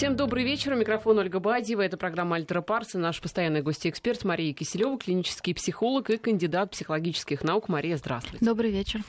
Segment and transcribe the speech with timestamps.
[0.00, 0.72] Всем добрый вечер.
[0.72, 1.82] У микрофона Ольга Бадьева.
[1.82, 7.44] Это программа «Альтера Парс» и наш постоянный гость-эксперт Мария Киселева, клинический психолог и кандидат психологических
[7.44, 7.68] наук.
[7.68, 8.42] Мария, здравствуйте.
[8.42, 9.02] Добрый вечер.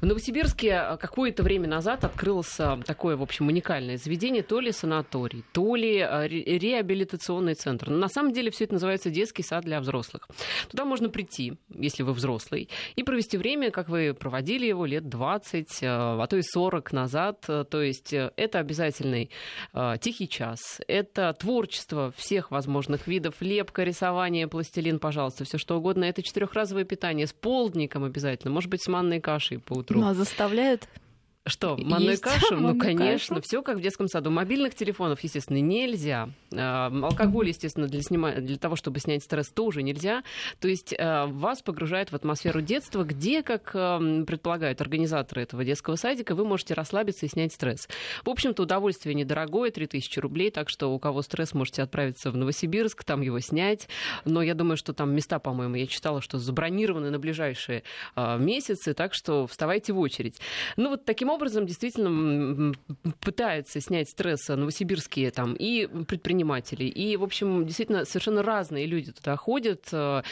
[0.00, 5.76] В Новосибирске какое-то время назад открылось такое, в общем, уникальное заведение, то ли санаторий, то
[5.76, 7.90] ли э, реабилитационный центр.
[7.90, 10.26] Но на самом деле все это называется детский сад для взрослых.
[10.70, 15.82] Туда можно прийти, если вы взрослый, и провести время, как вы проводили его лет 20,
[15.82, 17.40] э, а то и 40 назад.
[17.42, 19.28] То есть э, это обязательный
[20.00, 20.80] тихий час.
[20.88, 23.34] Это творчество всех возможных видов.
[23.40, 26.04] Лепка, рисование, пластилин, пожалуйста, все что угодно.
[26.04, 28.52] Это четырехразовое питание с полдником обязательно.
[28.52, 30.00] Может быть, с манной кашей по утру.
[30.00, 30.88] Ну, а заставляют
[31.50, 32.54] что, манную Есть кашу?
[32.56, 34.30] Ну, манную конечно, все как в детском саду.
[34.30, 36.30] Мобильных телефонов, естественно, нельзя.
[36.56, 38.32] А, Алкоголь, естественно, для, снима...
[38.32, 40.22] для того, чтобы снять стресс, тоже нельзя.
[40.60, 45.96] То есть а, вас погружает в атмосферу детства, где, как а, предполагают организаторы этого детского
[45.96, 47.88] садика, вы можете расслабиться и снять стресс.
[48.24, 53.04] В общем-то, удовольствие недорогое, 3000 рублей, так что у кого стресс, можете отправиться в Новосибирск,
[53.04, 53.88] там его снять.
[54.24, 57.82] Но я думаю, что там места, по-моему, я читала, что забронированы на ближайшие
[58.14, 60.40] а, месяцы, так что вставайте в очередь.
[60.76, 62.74] Ну, вот таким образом действительно
[63.20, 69.36] пытаются снять стресс новосибирские там и предприниматели, и, в общем, действительно совершенно разные люди туда
[69.36, 69.88] ходят.
[69.92, 70.22] Э,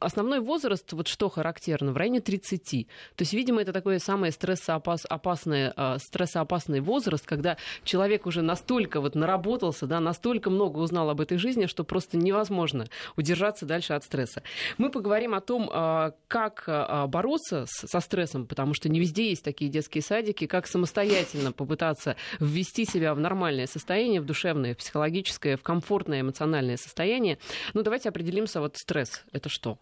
[0.00, 2.86] основной возраст, вот что характерно, в районе 30.
[3.16, 9.14] То есть, видимо, это такой самый стрессоопасный, э, стрессоопасный возраст, когда человек уже настолько вот
[9.14, 14.42] наработался, да, настолько много узнал об этой жизни, что просто невозможно удержаться дальше от стресса.
[14.78, 16.64] Мы поговорим о том, э, как
[17.08, 22.16] бороться со стрессом, потому что не везде есть такие детские садики, садике, как самостоятельно попытаться
[22.38, 27.38] ввести себя в нормальное состояние, в душевное, в психологическое, в комфортное эмоциональное состояние.
[27.74, 29.78] Ну, давайте определимся, вот стресс— это что?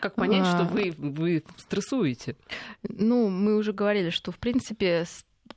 [0.00, 2.36] Как понять, что вы, вы стрессуете?
[2.82, 5.04] Ну, мы уже говорили, что, в принципе,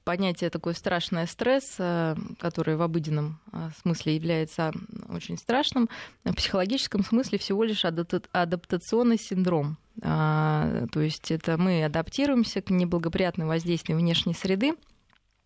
[0.04, 4.72] понятие такой страшный стресс, э, который в обыденном э, смысле является
[5.10, 5.90] очень страшным,
[6.24, 9.78] в психологическом смысле всего лишь адаптационный синдром.
[10.02, 14.74] А, то есть это мы адаптируемся к неблагоприятным воздействиям внешней среды,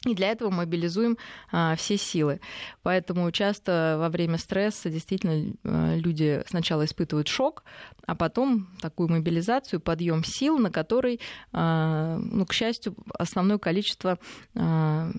[0.05, 1.17] и для этого мобилизуем
[1.51, 2.39] а, все силы.
[2.83, 7.63] Поэтому часто во время стресса действительно а, люди сначала испытывают шок,
[8.05, 11.19] а потом такую мобилизацию, подъем сил, на который,
[11.51, 14.19] а, ну, к счастью, основное количество
[14.55, 15.11] а,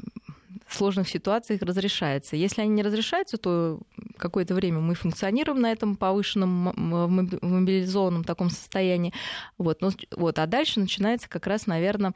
[0.69, 2.37] сложных ситуациях разрешается.
[2.37, 3.81] Если они не разрешаются, то
[4.16, 9.12] какое-то время мы функционируем на этом повышенном мобилизованном таком состоянии.
[9.59, 12.15] Вот, но, вот, а дальше начинается как раз, наверное,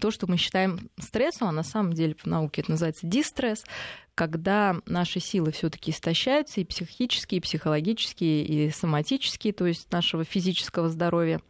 [0.00, 3.64] то, что мы считаем стрессом, а на самом деле в науке это называется дистресс,
[4.14, 10.88] когда наши силы все-таки истощаются, и психические, и психологические, и соматические, то есть нашего физического
[10.88, 11.40] здоровья.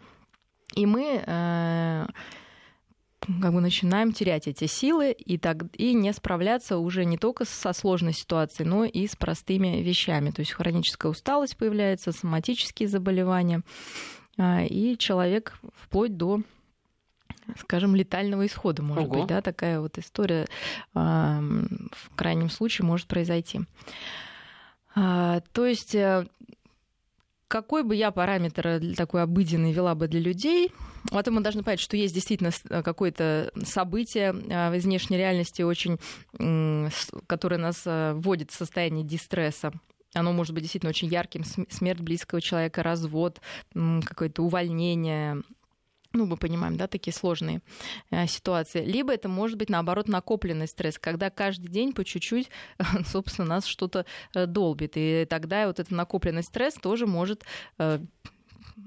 [0.75, 2.07] И мы э,
[3.41, 7.73] как бы начинаем терять эти силы и, так, и не справляться уже не только со
[7.73, 10.31] сложной ситуацией, но и с простыми вещами.
[10.31, 13.63] То есть хроническая усталость появляется, соматические заболевания,
[14.39, 16.43] а, и человек вплоть до
[17.59, 19.21] скажем, летального исхода, может Ого.
[19.21, 20.47] быть, да, такая вот история
[20.95, 23.63] в крайнем случае может произойти.
[24.95, 26.27] А, то есть э,
[27.53, 30.73] какой бы я параметр такой обыденный вела бы для людей,
[31.11, 35.99] потом мы должны понять, что есть действительно э, какое-то событие э, из внешней реальности, очень,
[37.27, 39.71] которое нас э, вводит в состояние дистресса.
[40.15, 43.43] Оно может быть действительно очень ярким, смерть близкого человека, развод,
[43.75, 45.43] какое-то увольнение,
[46.13, 47.63] ну, мы понимаем, да, такие сложные
[48.11, 48.85] э, ситуации.
[48.85, 52.51] Либо это может быть, наоборот, накопленный стресс, когда каждый день по чуть-чуть,
[53.07, 54.93] собственно, нас что-то э, долбит.
[54.97, 57.45] И тогда вот этот накопленный стресс тоже может
[57.79, 58.01] э,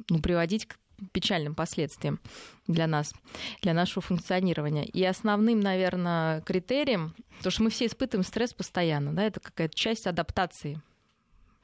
[0.09, 0.77] ну, приводить к
[1.11, 2.19] печальным последствиям
[2.67, 3.13] для нас,
[3.61, 4.85] для нашего функционирования.
[4.85, 7.13] И основным, наверное, критерием,
[7.43, 10.81] то, что мы все испытываем стресс постоянно, да, это какая-то часть адаптации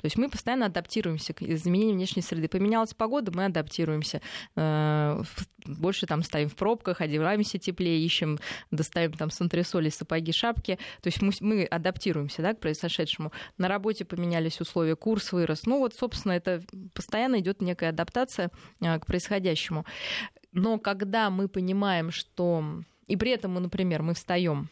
[0.01, 2.47] то есть мы постоянно адаптируемся к изменениям внешней среды.
[2.47, 4.22] Поменялась погода, мы адаптируемся.
[4.56, 5.22] Э,
[5.66, 8.40] больше там стоим в пробках, одеваемся теплее, ищем,
[8.72, 10.79] достаем там с антресоли, сапоги, шапки.
[11.01, 13.31] То есть мы, мы адаптируемся да, к произошедшему.
[13.57, 15.66] На работе поменялись условия, курс вырос.
[15.67, 18.49] Ну вот, собственно, это постоянно идет некая адаптация
[18.81, 19.85] э, к происходящему.
[20.52, 22.64] Но когда мы понимаем, что...
[23.08, 24.70] И при этом мы, например, мы встаем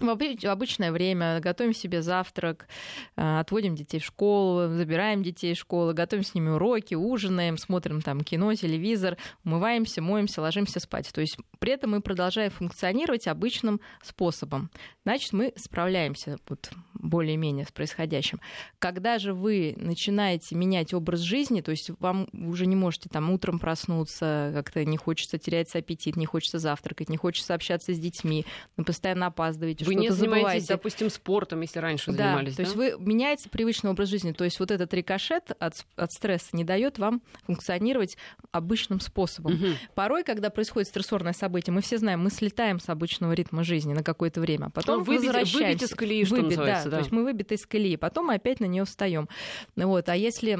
[0.00, 2.68] в обычное время готовим себе завтрак,
[3.16, 8.02] э, отводим детей в школу, забираем детей из школы, готовим с ними уроки, ужинаем, смотрим
[8.02, 11.10] там кино, телевизор, умываемся, моемся, ложимся спать.
[11.12, 14.70] То есть при этом мы продолжаем функционировать обычным способом.
[15.04, 16.38] Значит, мы справляемся.
[16.48, 16.70] Вот
[17.00, 18.40] более-менее с происходящим.
[18.78, 23.58] Когда же вы начинаете менять образ жизни, то есть вам уже не можете там утром
[23.58, 28.44] проснуться, как-то не хочется терять аппетит, не хочется завтракать, не хочется общаться с детьми,
[28.76, 30.66] вы постоянно опаздываете, вы не занимаетесь, забываете.
[30.68, 32.56] допустим, спортом, если раньше да, занимались.
[32.56, 32.62] То да?
[32.62, 34.32] есть вы меняете привычный образ жизни.
[34.32, 38.16] То есть вот этот рикошет от, от стресса не дает вам функционировать
[38.52, 39.54] обычным способом.
[39.54, 39.66] Угу.
[39.94, 44.02] Порой, когда происходит стрессорное событие, мы все знаем, мы слетаем с обычного ритма жизни на
[44.02, 45.58] какое-то время, а потом ну, выбить, возвращаемся.
[45.58, 46.90] Выбить из колеи, что Выбит, называется.
[46.90, 46.95] Да.
[46.96, 49.28] То есть мы выбиты из колеи, потом мы опять на нее встаем.
[49.76, 50.08] Вот.
[50.08, 50.58] А если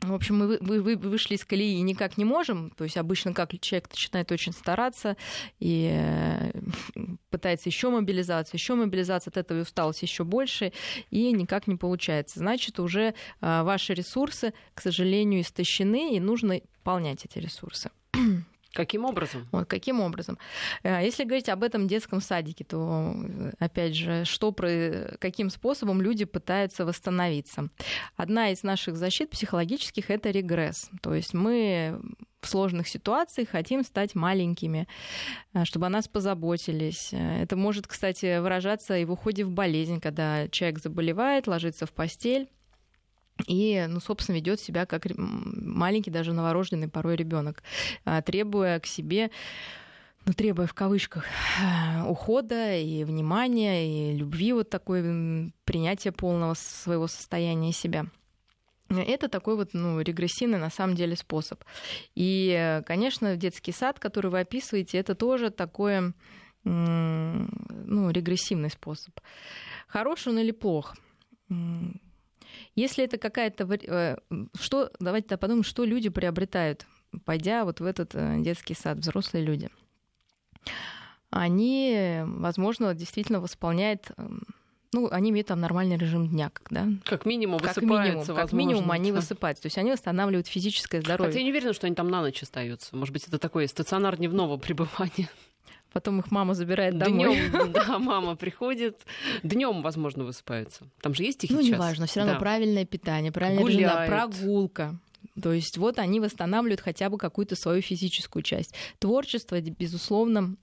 [0.00, 2.70] в общем, мы вы, вы, вышли из колеи и никак не можем.
[2.70, 5.16] То есть обычно как человек начинает очень стараться
[5.60, 6.52] и э,
[7.30, 10.72] пытается еще мобилизация, еще мобилизация, от этого усталость еще больше,
[11.10, 12.38] и никак не получается.
[12.38, 17.90] Значит, уже э, ваши ресурсы, к сожалению, истощены, и нужно пополнять эти ресурсы.
[18.74, 19.46] Каким образом?
[19.52, 20.36] Вот, каким образом?
[20.82, 23.14] Э, если говорить об этом детском садике, то,
[23.58, 24.52] опять же, что
[25.20, 27.68] каким способом люди пытаются восстановиться?
[28.16, 30.90] Одна из наших защит психологических— это регресс.
[31.02, 32.00] То есть мы
[32.40, 34.86] в сложных ситуациях хотим стать маленькими,
[35.54, 37.10] э, чтобы о нас позаботились.
[37.12, 41.92] Э, это может, кстати, выражаться и в уходе в болезнь, когда человек заболевает, ложится в
[41.92, 42.48] постель,
[43.46, 47.62] и, ну, собственно, ведет себя как маленький, даже новорожденный порой ребенок,
[48.04, 49.30] а, требуя к себе
[50.26, 51.26] ну, требуя в кавычках
[52.08, 58.06] ухода и внимания, и любви, вот такой принятия полного своего состояния себя.
[58.88, 61.62] Это такой вот ну, регрессивный на самом деле способ.
[62.14, 66.12] И, конечно, детский сад, который вы описываете, это тоже такой
[66.64, 69.18] ну, регрессивный способ.
[69.88, 70.94] Хорош он или плох?
[72.74, 73.64] Если это какая-то...
[73.86, 74.16] Э,
[74.58, 76.86] что, давайте подумаем, что люди приобретают,
[77.24, 79.70] пойдя вот в этот э, детский сад, взрослые люди.
[81.30, 84.44] Они, возможно, действительно восполняют эм,
[84.94, 86.86] ну, они имеют там нормальный режим дня, да?
[87.04, 88.34] Как минимум как минимум, возможно.
[88.34, 89.62] Как минимум они высыпаются.
[89.64, 91.30] То есть они восстанавливают физическое здоровье.
[91.30, 92.94] Хотя я не уверена, что они там на ночь остаются.
[92.96, 95.28] Может быть, это такой стационар дневного пребывания.
[95.94, 97.36] Потом их мама забирает домой.
[97.50, 99.06] Днем, да, мама приходит.
[99.44, 100.88] Днем, возможно, высыпаются.
[101.00, 102.40] Там же есть их Ну, неважно, все равно да.
[102.40, 104.10] правильное питание, правильная Гуляют.
[104.10, 104.98] прогулка.
[105.40, 108.74] То есть вот они восстанавливают хотя бы какую-то свою физическую часть.
[108.98, 110.56] Творчество, безусловно,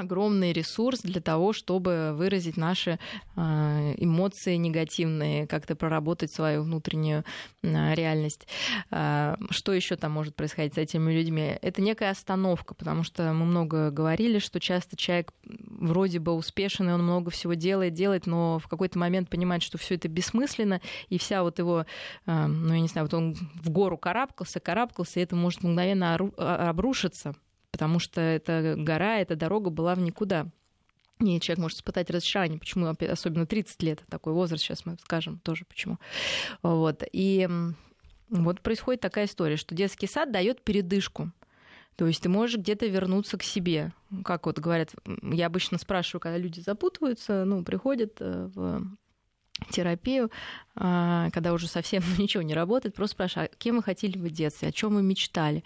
[0.00, 2.98] огромный ресурс для того, чтобы выразить наши
[3.36, 7.24] а, эмоции негативные, как-то проработать свою внутреннюю
[7.62, 8.46] а, реальность.
[8.90, 11.56] А, что еще там может происходить с этими людьми?
[11.62, 16.92] Это некая остановка, потому что мы много говорили, что часто человек вроде бы успешен, и
[16.92, 21.18] он много всего делает, делает, но в какой-то момент понимает, что все это бессмысленно, и
[21.18, 21.86] вся вот его,
[22.26, 27.34] ну, я не знаю, вот он в гору карабкался, карабкался, и это может мгновенно обрушиться
[27.80, 30.48] потому что эта гора, эта дорога была в никуда.
[31.18, 32.58] И человек может испытать разочарование.
[32.58, 35.96] Почему особенно 30 лет, такой возраст, сейчас мы скажем тоже почему.
[36.62, 37.02] Вот.
[37.10, 37.48] И
[38.28, 41.32] вот происходит такая история, что детский сад дает передышку.
[41.96, 43.94] То есть ты можешь где-то вернуться к себе.
[44.26, 44.90] Как вот говорят,
[45.22, 48.82] я обычно спрашиваю, когда люди запутываются, ну, приходят э, в
[49.70, 50.30] терапию,
[50.74, 54.68] а, когда уже совсем ничего не работает, просто спрашиваю, а кем вы хотели в детстве,
[54.68, 55.64] о чем вы мечтали.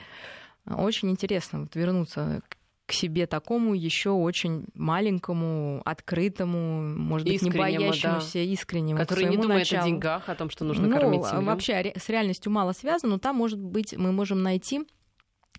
[0.66, 2.42] Очень интересно вот вернуться
[2.86, 8.40] к себе такому еще очень маленькому, открытому, может быть, не боящемуся, да.
[8.40, 8.98] искреннему.
[8.98, 9.82] Который не думает началу.
[9.82, 11.46] о деньгах, о том, что нужно ну, кормить семью.
[11.46, 14.82] Вообще с реальностью мало связано, но там, может быть, мы можем найти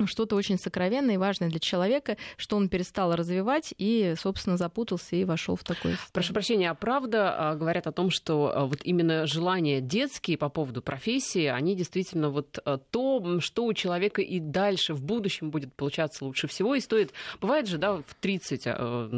[0.05, 5.23] что-то очень сокровенное и важное для человека, что он перестал развивать и, собственно, запутался и
[5.23, 5.95] вошел в такой.
[6.11, 10.49] Прошу прощения, а правда а, говорят о том, что а, вот именно желания детские по
[10.49, 15.73] поводу профессии, они действительно вот а, то, что у человека и дальше в будущем будет
[15.73, 17.13] получаться лучше всего, и стоит...
[17.39, 18.67] Бывает же, да, в 30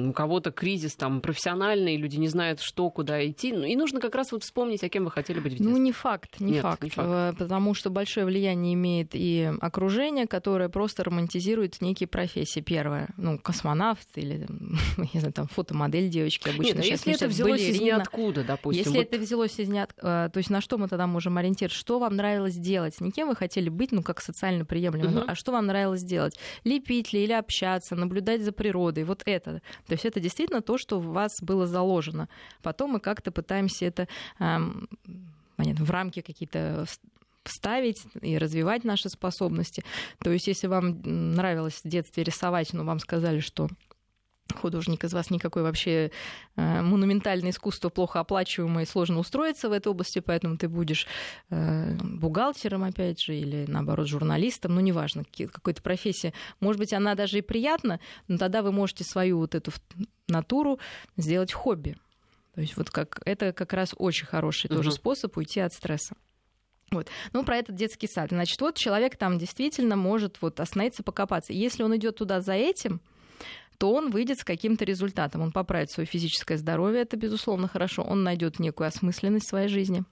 [0.10, 4.14] у кого-то кризис там профессиональный, люди не знают, что, куда идти, ну, и нужно как
[4.16, 5.72] раз вот вспомнить, о кем вы хотели быть в детстве.
[5.72, 9.52] Ну, не факт, не, Нет, факт, не факт, э, потому что большое влияние имеет и
[9.60, 12.60] окружение, которое которая просто романтизирует некие профессии.
[12.60, 14.46] Первое, ну, космонавт или,
[15.14, 16.78] не знаю, там, фотомодель девочки обычно.
[16.78, 17.76] Нет, а если это взялось балерина.
[17.76, 18.84] из ниоткуда, допустим.
[18.84, 19.08] Если вот...
[19.08, 21.74] это взялось из ниоткуда, то есть на что мы тогда можем ориентировать?
[21.74, 23.00] Что вам нравилось делать?
[23.02, 25.26] Не кем вы хотели быть, ну, как социально приемлемо, угу.
[25.28, 26.38] а что вам нравилось делать?
[26.64, 29.62] Лепить ли или общаться, наблюдать за природой, вот это.
[29.88, 32.28] То есть это действительно то, что в вас было заложено.
[32.62, 34.08] Потом мы как-то пытаемся это
[34.40, 34.88] эм,
[35.56, 36.86] понятно, в рамки какие-то
[37.50, 39.84] ставить и развивать наши способности.
[40.20, 43.70] То есть, если вам нравилось в детстве рисовать, но вам сказали, что
[44.56, 46.12] художник из вас никакой вообще
[46.56, 51.08] э, монументальное искусство плохо оплачиваемое и сложно устроиться в этой области, поэтому ты будешь
[51.50, 56.34] э, бухгалтером, опять же, или наоборот журналистом, ну неважно, какой-то профессия.
[56.60, 59.72] Может быть, она даже и приятна, но тогда вы можете свою вот эту
[60.28, 60.80] натуру
[61.16, 61.98] сделать хобби
[62.56, 64.78] То есть вот как, это как раз очень хороший угу.
[64.78, 66.16] тоже способ уйти от стресса.
[66.92, 67.10] Вот.
[67.34, 68.30] Ну, про этот детский сад.
[68.30, 71.54] Значит, вот человек там действительно может вот остановиться, покопаться.
[71.54, 73.02] Если он идет туда за этим,
[73.78, 75.42] то он выйдет с каким-то результатом.
[75.42, 78.04] Он поправит свое физическое здоровье, это, безусловно, хорошо.
[78.04, 80.04] Он найдет некую осмысленность в своей жизни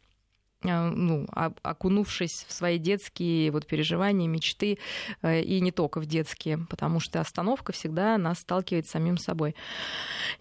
[0.63, 4.79] а, ну, окунувшись в свои детские вот переживания, мечты,
[5.21, 9.55] э, и не только в детские, потому что остановка всегда нас сталкивает с самим собой,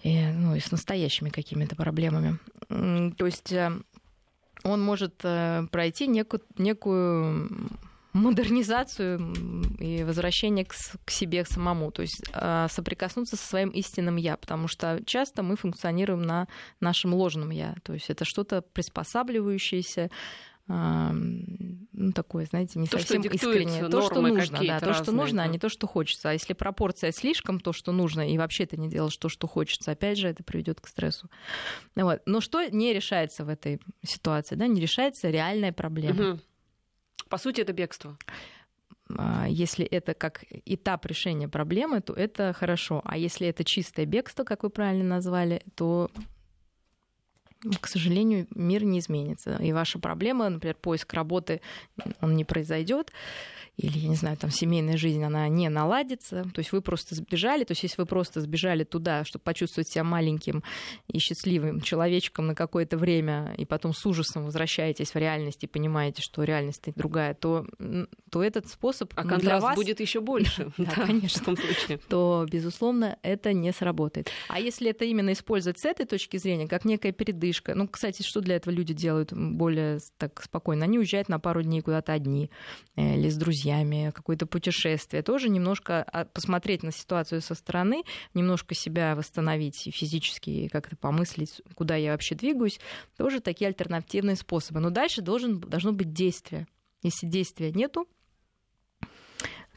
[0.02, 2.38] и, ну, и с настоящими какими-то проблемами.
[2.68, 3.72] То есть э,
[4.64, 7.70] он может э, пройти некую, некую
[8.12, 9.20] модернизацию
[9.78, 14.68] и возвращение к, к себе самому, то есть э, соприкоснуться со своим истинным я, потому
[14.68, 16.48] что часто мы функционируем на
[16.80, 20.10] нашем ложном я, то есть это что-то приспосабливающееся,
[21.96, 23.88] ну, такое, знаете, не то, совсем что искреннее.
[23.88, 25.42] То, что нужно, да, то, что нужно, да.
[25.44, 26.30] а не то, что хочется.
[26.30, 29.92] А если пропорция слишком то, что нужно, и вообще ты не делаешь то, что хочется,
[29.92, 31.30] опять же, это приведет к стрессу.
[31.94, 32.20] Вот.
[32.26, 34.56] Но что не решается в этой ситуации?
[34.56, 34.66] Да?
[34.66, 36.30] Не решается реальная проблема.
[36.32, 36.40] Угу.
[37.28, 38.18] По сути, это бегство.
[39.16, 43.02] А, если это как этап решения проблемы, то это хорошо.
[43.04, 46.10] А если это чистое бегство, как вы правильно назвали, то
[47.80, 49.56] к сожалению, мир не изменится.
[49.56, 51.60] И ваша проблема, например, поиск работы,
[52.20, 53.12] он не произойдет
[53.76, 56.44] или, я не знаю, там семейная жизнь, она не наладится.
[56.54, 57.64] То есть вы просто сбежали.
[57.64, 60.62] То есть если вы просто сбежали туда, чтобы почувствовать себя маленьким
[61.08, 66.22] и счастливым человечком на какое-то время, и потом с ужасом возвращаетесь в реальность и понимаете,
[66.22, 67.66] что реальность другая, то,
[68.30, 69.76] то этот способ а контраст для вас...
[69.76, 70.70] будет еще больше.
[70.84, 71.40] Да, конечно.
[71.40, 71.98] В том случае.
[72.08, 74.30] То, безусловно, это не сработает.
[74.48, 78.40] А если это именно использовать с этой точки зрения, как некая передышка, ну, кстати, что
[78.40, 80.84] для этого люди делают более так спокойно?
[80.84, 82.50] Они уезжают на пару дней куда-то одни
[82.96, 88.02] э, или с друзьями какое-то путешествие, тоже немножко а, посмотреть на ситуацию со стороны,
[88.34, 92.80] немножко себя восстановить физически как-то помыслить, куда я вообще двигаюсь,
[93.16, 94.80] тоже такие альтернативные способы.
[94.80, 96.66] Но дальше должен, должно быть действие.
[97.02, 98.08] Если действия нету,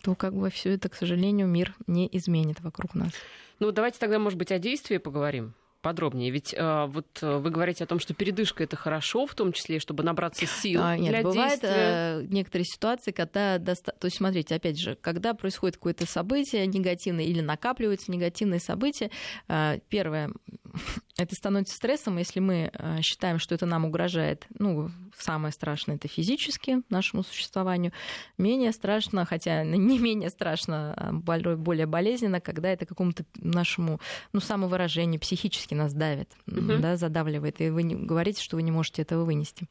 [0.01, 3.11] то как бы все это, к сожалению, мир не изменит вокруг нас.
[3.59, 6.31] Ну, давайте тогда, может быть, о действии поговорим подробнее?
[6.31, 9.79] Ведь э, вот э, вы говорите о том, что передышка это хорошо, в том числе,
[9.79, 11.69] чтобы набраться сил а, нет, для бывает действия.
[11.69, 13.93] Э, некоторые ситуации, когда доста...
[13.97, 19.11] то есть смотрите, опять же, когда происходит какое-то событие негативное или накапливаются негативные события,
[19.47, 20.31] э, первое
[21.17, 24.45] это становится стрессом, если мы э, считаем, что это нам угрожает.
[24.57, 27.91] Ну, самое страшное это физически нашему существованию.
[28.37, 33.99] Менее страшно, хотя не менее страшно, а более болезненно, когда это какому-то нашему
[34.33, 36.77] ну, самовыражению психически нас давит, угу.
[36.79, 39.67] да, задавливает, и вы говорите, что вы не можете этого вынести.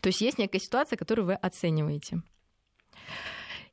[0.00, 2.22] То есть есть некая ситуация, которую вы оцениваете.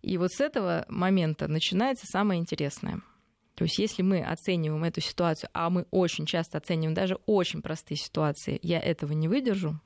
[0.01, 3.01] И вот с этого момента начинается самое интересное–
[3.55, 7.97] то есть если мы оцениваем эту ситуацию, а мы очень часто оцениваем даже очень простые
[7.97, 9.79] ситуации, я этого не выдержу,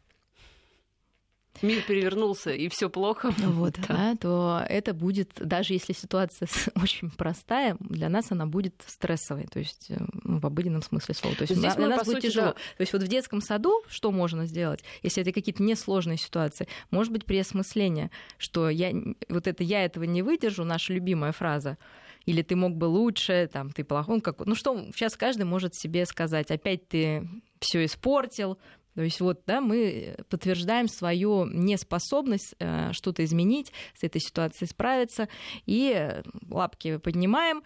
[1.61, 3.87] мир перевернулся и все плохо, вот, да.
[3.87, 9.59] Да, то это будет, даже если ситуация очень простая, для нас она будет стрессовой, то
[9.59, 11.35] есть э, ну, в обыденном смысле слова.
[11.35, 12.47] То есть Здесь для мы, нас будет сути, тяжело.
[12.47, 12.53] Да.
[12.53, 16.67] То есть вот в детском саду что можно сделать, если это какие-то несложные ситуации?
[16.91, 18.93] Может быть, переосмысление, что я,
[19.27, 21.77] вот это я этого не выдержу, наша любимая фраза,
[22.25, 25.75] или ты мог бы лучше, там, ты плохой, ну, как, ну что, сейчас каждый может
[25.75, 27.27] себе сказать, опять ты
[27.59, 28.57] все испортил,
[28.95, 35.29] то есть вот, да, мы подтверждаем свою неспособность э, что-то изменить, с этой ситуацией справиться,
[35.65, 37.63] и лапки поднимаем,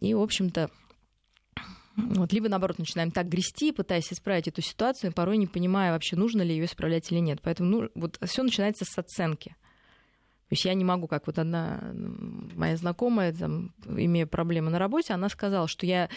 [0.00, 0.70] и, в общем-то,
[1.96, 6.42] вот, либо, наоборот, начинаем так грести, пытаясь исправить эту ситуацию, порой не понимая вообще, нужно
[6.42, 7.40] ли ее исправлять или нет.
[7.42, 9.56] Поэтому ну, вот все начинается с оценки.
[10.48, 11.80] То есть я не могу, как вот одна
[12.54, 16.08] моя знакомая, там, имея проблемы на работе, она сказала, что я,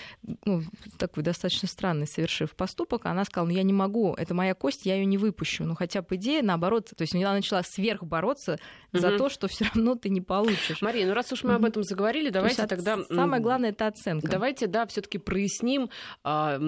[0.46, 0.62] ну,
[1.00, 4.96] такой достаточно странный, совершив поступок, она сказала, ну, я не могу, это моя кость, я
[4.96, 5.64] ее не выпущу.
[5.64, 8.60] Ну, хотя, по идее, наоборот, то есть она начала сверх бороться
[8.94, 9.02] угу.
[9.02, 10.84] за то, что все равно ты не получишь.
[10.84, 13.00] Мария, ну, раз уж мы об этом заговорили, давайте тогда...
[13.06, 14.30] Самое главное— это оценка.
[14.30, 15.90] Давайте, да, все таки проясним,
[16.24, 16.60] а,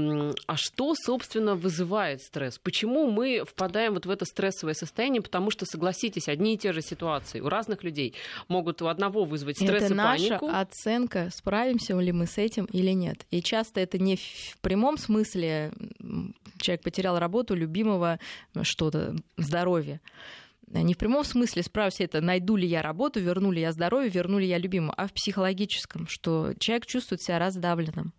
[0.47, 2.57] а что, собственно, вызывает стресс?
[2.57, 5.21] Почему мы впадаем вот в это стрессовое состояние?
[5.21, 8.15] Потому что, согласитесь, одни и те же ситуации разных людей
[8.47, 10.47] могут у одного вызвать стресс это и панику.
[10.47, 13.25] наша оценка, справимся ли мы с этим или нет.
[13.29, 15.73] И часто это не в прямом смысле
[16.57, 18.19] человек потерял работу, любимого,
[18.63, 20.01] что-то, здоровье
[20.73, 24.39] не в прямом смысле справься это, найду ли я работу, верну ли я здоровье, верну
[24.39, 28.13] ли я любимого, а в психологическом, что человек чувствует себя раздавленным.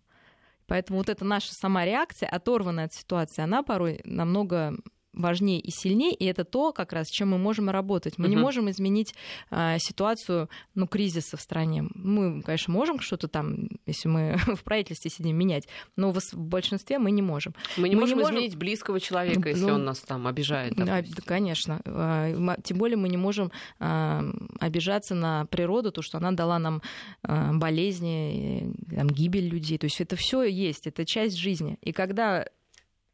[0.67, 4.75] Поэтому вот эта наша сама реакция, оторванная от ситуации, она порой намного
[5.13, 8.17] важнее и сильнее, и это то, как раз, чем мы можем работать.
[8.17, 8.35] Мы угу.
[8.35, 9.13] не можем изменить
[9.49, 11.85] а, ситуацию, ну, кризиса в стране.
[11.93, 16.99] Мы, конечно, можем что-то там, если мы в правительстве сидим, менять, но в, в большинстве
[16.99, 17.53] мы не можем.
[17.77, 20.75] Мы не, мы можем, не можем изменить близкого человека, если ну, он нас там обижает.
[20.75, 21.81] Да, конечно.
[21.85, 26.81] А, тем более мы не можем обижаться на природу, то, что она дала нам
[27.23, 29.77] а, болезни, там, гибель людей.
[29.77, 31.77] То есть это все есть, это часть жизни.
[31.81, 32.45] И когда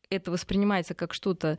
[0.09, 1.57] это воспринимается как что-то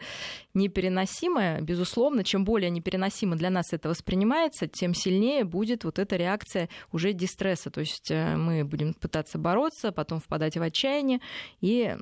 [0.54, 6.68] непереносимое, безусловно, чем более непереносимо для нас это воспринимается, тем сильнее будет вот эта реакция
[6.90, 7.70] уже дистресса.
[7.70, 11.20] То есть э, мы будем пытаться бороться, потом впадать в отчаяние,
[11.60, 11.96] и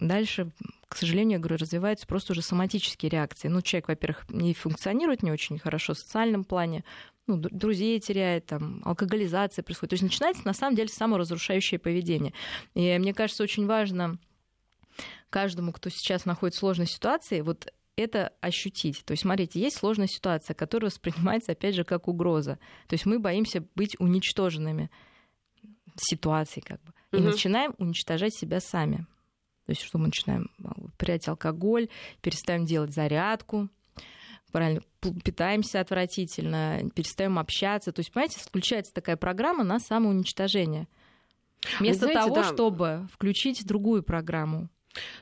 [0.00, 0.50] дальше,
[0.88, 3.46] к сожалению, я говорю, развиваются просто уже соматические реакции.
[3.46, 6.84] Ну, человек, во-первых, не функционирует не очень хорошо в социальном плане,
[7.26, 9.90] ну, друзей теряет, там, алкоголизация происходит.
[9.90, 12.34] То есть начинается, на самом деле, саморазрушающее поведение.
[12.74, 14.18] И мне кажется, очень важно
[15.34, 19.04] каждому, кто сейчас находится в сложной ситуации, вот это ощутить.
[19.04, 22.60] То есть, смотрите, есть сложная ситуация, которая воспринимается, опять же, как угроза.
[22.86, 24.90] То есть мы боимся быть уничтоженными
[25.96, 26.92] ситуацией, как бы.
[27.10, 27.24] И угу.
[27.30, 29.06] начинаем уничтожать себя сами.
[29.66, 30.50] То есть, что мы начинаем
[30.98, 31.88] прять алкоголь,
[32.20, 33.68] перестаем делать зарядку,
[34.52, 37.90] правильно, питаемся отвратительно, перестаем общаться.
[37.90, 40.86] То есть, понимаете, включается такая программа на самоуничтожение.
[41.80, 42.44] Вместо знаете, того, да.
[42.44, 44.68] чтобы включить другую программу.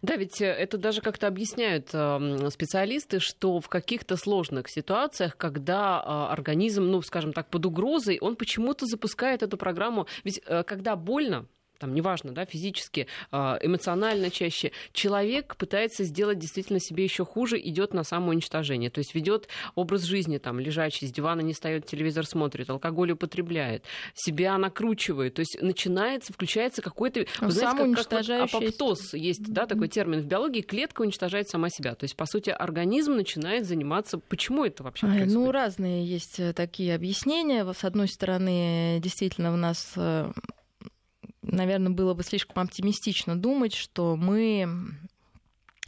[0.03, 6.03] Да, ведь э, это даже как-то объясняют эм, специалисты, что в каких-то сложных ситуациях, когда
[6.05, 10.07] а, организм, ну, скажем так, под угрозой, он почему-то запускает эту программу.
[10.25, 11.47] Ведь э, когда больно,
[11.83, 17.93] там, неважно, да, физически, а, эмоционально чаще, человек пытается сделать действительно себе еще хуже, идет
[17.93, 18.89] на самоуничтожение.
[18.89, 23.83] То есть ведет образ жизни, там, лежачий, с дивана не встает, телевизор смотрит, алкоголь употребляет,
[24.15, 25.35] себя накручивает.
[25.35, 30.27] То есть начинается, включается какой-то, вы знаете, как, как апоптоз есть, да, такой термин в
[30.27, 31.97] биологии, клетка уничтожает сама себя.
[31.97, 34.19] То есть, по сути, организм начинает заниматься...
[34.19, 35.35] Почему это вообще происходит?
[35.35, 37.67] Ну, разные есть э, такие объяснения.
[37.73, 40.31] С одной стороны, действительно, у нас э,
[41.43, 44.69] наверное, было бы слишком оптимистично думать, что мы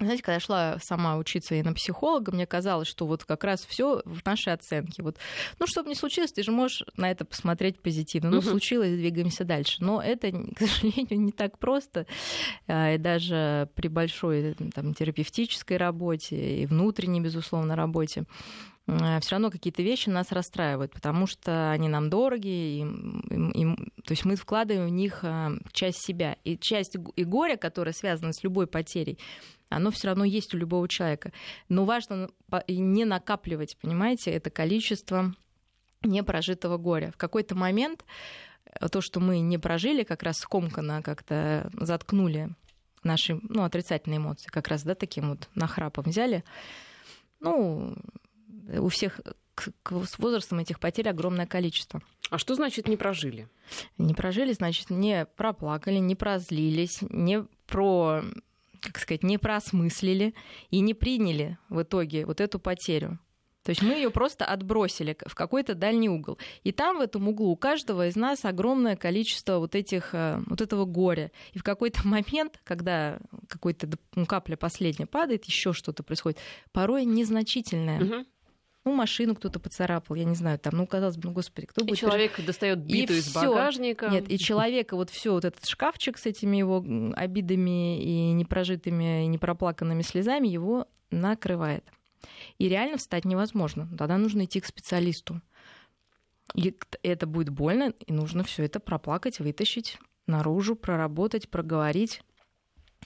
[0.00, 3.64] знаете, когда я шла сама учиться и на психолога, мне казалось, что вот как раз
[3.64, 5.04] все в нашей оценке.
[5.04, 5.18] Вот,
[5.60, 8.30] ну, что бы ни случилось, ты же можешь на это посмотреть позитивно.
[8.30, 9.76] Ну, случилось, двигаемся дальше.
[9.84, 12.06] Но это, к сожалению, не так просто.
[12.66, 18.24] А, и даже при большой там, терапевтической работе и внутренней, безусловно, работе
[18.86, 24.12] все равно какие-то вещи нас расстраивают, потому что они нам дороги, и, и, и, то
[24.12, 26.36] есть мы вкладываем в них э, часть себя.
[26.44, 29.18] И часть и горя, которая связана с любой потерей,
[29.70, 31.32] оно все равно есть у любого человека.
[31.70, 32.28] Но важно
[32.68, 35.34] не накапливать, понимаете, это количество
[36.02, 37.10] непрожитого горя.
[37.10, 38.04] В какой-то момент
[38.66, 42.50] э, то, что мы не прожили, как раз скомканно как-то заткнули
[43.02, 46.44] наши ну, отрицательные эмоции, как раз да, таким вот нахрапом взяли.
[47.40, 47.94] Ну,
[48.78, 49.20] у всех
[49.56, 52.02] с возрастом этих потерь огромное количество.
[52.30, 53.48] А что значит не прожили?
[53.98, 58.22] Не прожили, значит, не проплакали, не прозлились, не про
[58.80, 60.34] как сказать, не проосмыслили
[60.70, 63.18] и не приняли в итоге вот эту потерю.
[63.62, 66.36] То есть мы ее просто отбросили в какой-то дальний угол.
[66.64, 70.60] И там, в этом углу, у каждого из нас огромное количество вот, этих, э, вот
[70.60, 71.32] этого горя.
[71.54, 76.38] И в какой-то момент, когда какой-то ну, капля последняя падает, еще что-то происходит,
[76.72, 78.02] порой незначительное.
[78.02, 78.26] Угу
[78.84, 81.84] ну, машину кто-то поцарапал, я не знаю, там, ну, казалось бы, ну, господи, кто и
[81.84, 81.98] будет...
[81.98, 83.50] человек достает биту и из всё.
[83.50, 84.08] багажника.
[84.08, 86.84] Нет, и человека вот все вот этот шкафчик с этими его
[87.16, 91.84] обидами и непрожитыми, и непроплаканными слезами его накрывает.
[92.58, 93.88] И реально встать невозможно.
[93.96, 95.40] Тогда нужно идти к специалисту.
[96.54, 102.22] И это будет больно, и нужно все это проплакать, вытащить наружу, проработать, проговорить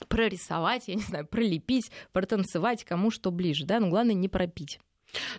[0.07, 4.79] прорисовать, я не знаю, пролепить, протанцевать, кому что ближе, да, но главное не пропить.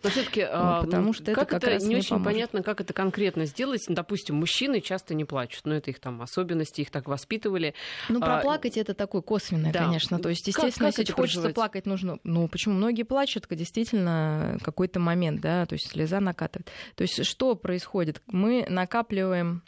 [0.03, 2.33] Но все-таки, ну, а, потому что как это, как это не, очень поможет.
[2.33, 3.85] понятно, как это конкретно сделать.
[3.89, 7.75] Допустим, мужчины часто не плачут, но это их там особенности, их так воспитывали.
[8.09, 9.85] Ну, а, проплакать а, это такое косвенное, да.
[9.85, 10.19] конечно.
[10.19, 11.55] То есть, естественно, как, как если хочется проживать?
[11.55, 12.19] плакать, нужно.
[12.25, 16.71] Ну, почему многие плачут, действительно какой-то момент, да, то есть слеза накатывает.
[16.95, 18.23] То есть, что происходит?
[18.27, 19.63] Мы накапливаем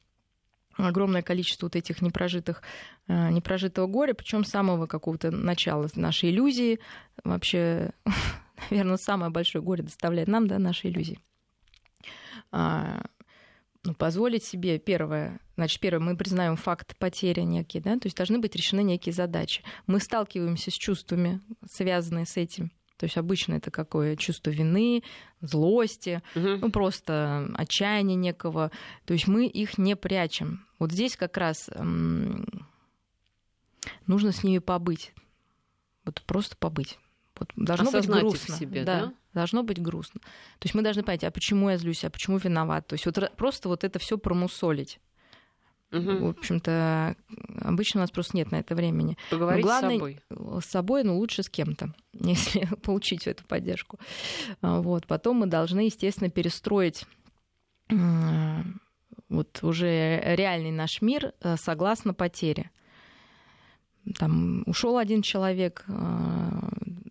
[0.77, 2.62] огромное количество вот этих непрожитых,
[3.09, 6.81] э, непрожитого горя, причем самого какого-то начала нашей иллюзии,
[7.25, 7.91] вообще
[8.70, 11.18] наверное, самое большое горе доставляет нам, да, наши иллюзии.
[12.51, 13.03] А,
[13.85, 18.38] ну, позволить себе первое, значит, первое, мы признаем факт потери некие, да, то есть должны
[18.38, 19.62] быть решены некие задачи.
[19.87, 22.70] Мы сталкиваемся с чувствами, связанные с этим.
[22.96, 25.03] То есть обычно это какое чувство вины,
[25.40, 26.48] злости, угу.
[26.48, 28.70] ну просто отчаяния некого.
[29.07, 30.64] То есть мы их не прячем.
[30.79, 32.46] Вот здесь как раз м-
[34.07, 35.12] нужно с ними побыть.
[36.05, 36.96] Вот просто побыть
[37.38, 38.57] Вот должно Осознать быть грустно.
[38.57, 39.12] себе, да, да?
[39.35, 40.21] Должно быть грустно.
[40.21, 42.87] То есть мы должны понять, а почему я злюсь, а почему виноват.
[42.87, 45.01] То есть вот просто вот это все промусолить.
[45.92, 46.25] Угу.
[46.25, 47.16] В общем-то,
[47.61, 49.18] обычно у нас просто нет на это времени.
[49.31, 50.21] Поговорить Но главное, с собой.
[50.62, 53.99] С собой, но лучше с кем-то, если получить эту поддержку.
[54.62, 55.07] А, вот.
[55.07, 57.05] Потом мы должны, естественно, перестроить
[59.29, 62.71] вот уже реальный наш мир э, согласно потере.
[64.19, 65.93] Там ушел один человек э,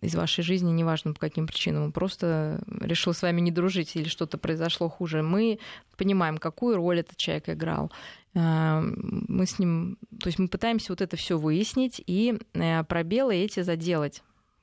[0.02, 4.08] из вашей жизни, неважно по каким причинам, он просто решил с вами не дружить или
[4.08, 5.22] что-то произошло хуже.
[5.22, 5.58] Мы
[5.96, 7.90] понимаем, какую роль этот человек играл.
[8.34, 12.38] Э, мы с ним, то есть мы пытаемся вот это все выяснить и
[12.88, 14.22] пробелы эти заделать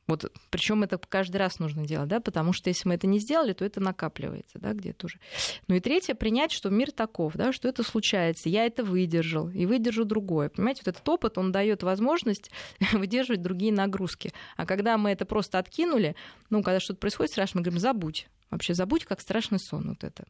[0.09, 3.53] вот, причем это каждый раз нужно делать, да, потому что если мы это не сделали,
[3.53, 5.19] то это накапливается, да, где-то уже.
[5.67, 9.65] Ну и третье, принять, что мир таков, да, что это случается, я это выдержал и
[9.65, 10.49] выдержу другое.
[10.49, 12.49] Понимаете, вот этот опыт, он дает возможность
[12.93, 14.33] выдерживать другие нагрузки.
[14.57, 16.15] А когда мы это просто откинули,
[16.49, 18.27] ну, когда что-то происходит страшно, мы говорим, забудь.
[18.49, 20.25] Вообще забудь, как страшный сон вот это.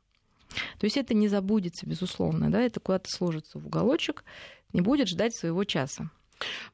[0.79, 4.23] То есть это не забудется, безусловно, да, это куда-то сложится в уголочек
[4.73, 6.09] и будет ждать своего часа.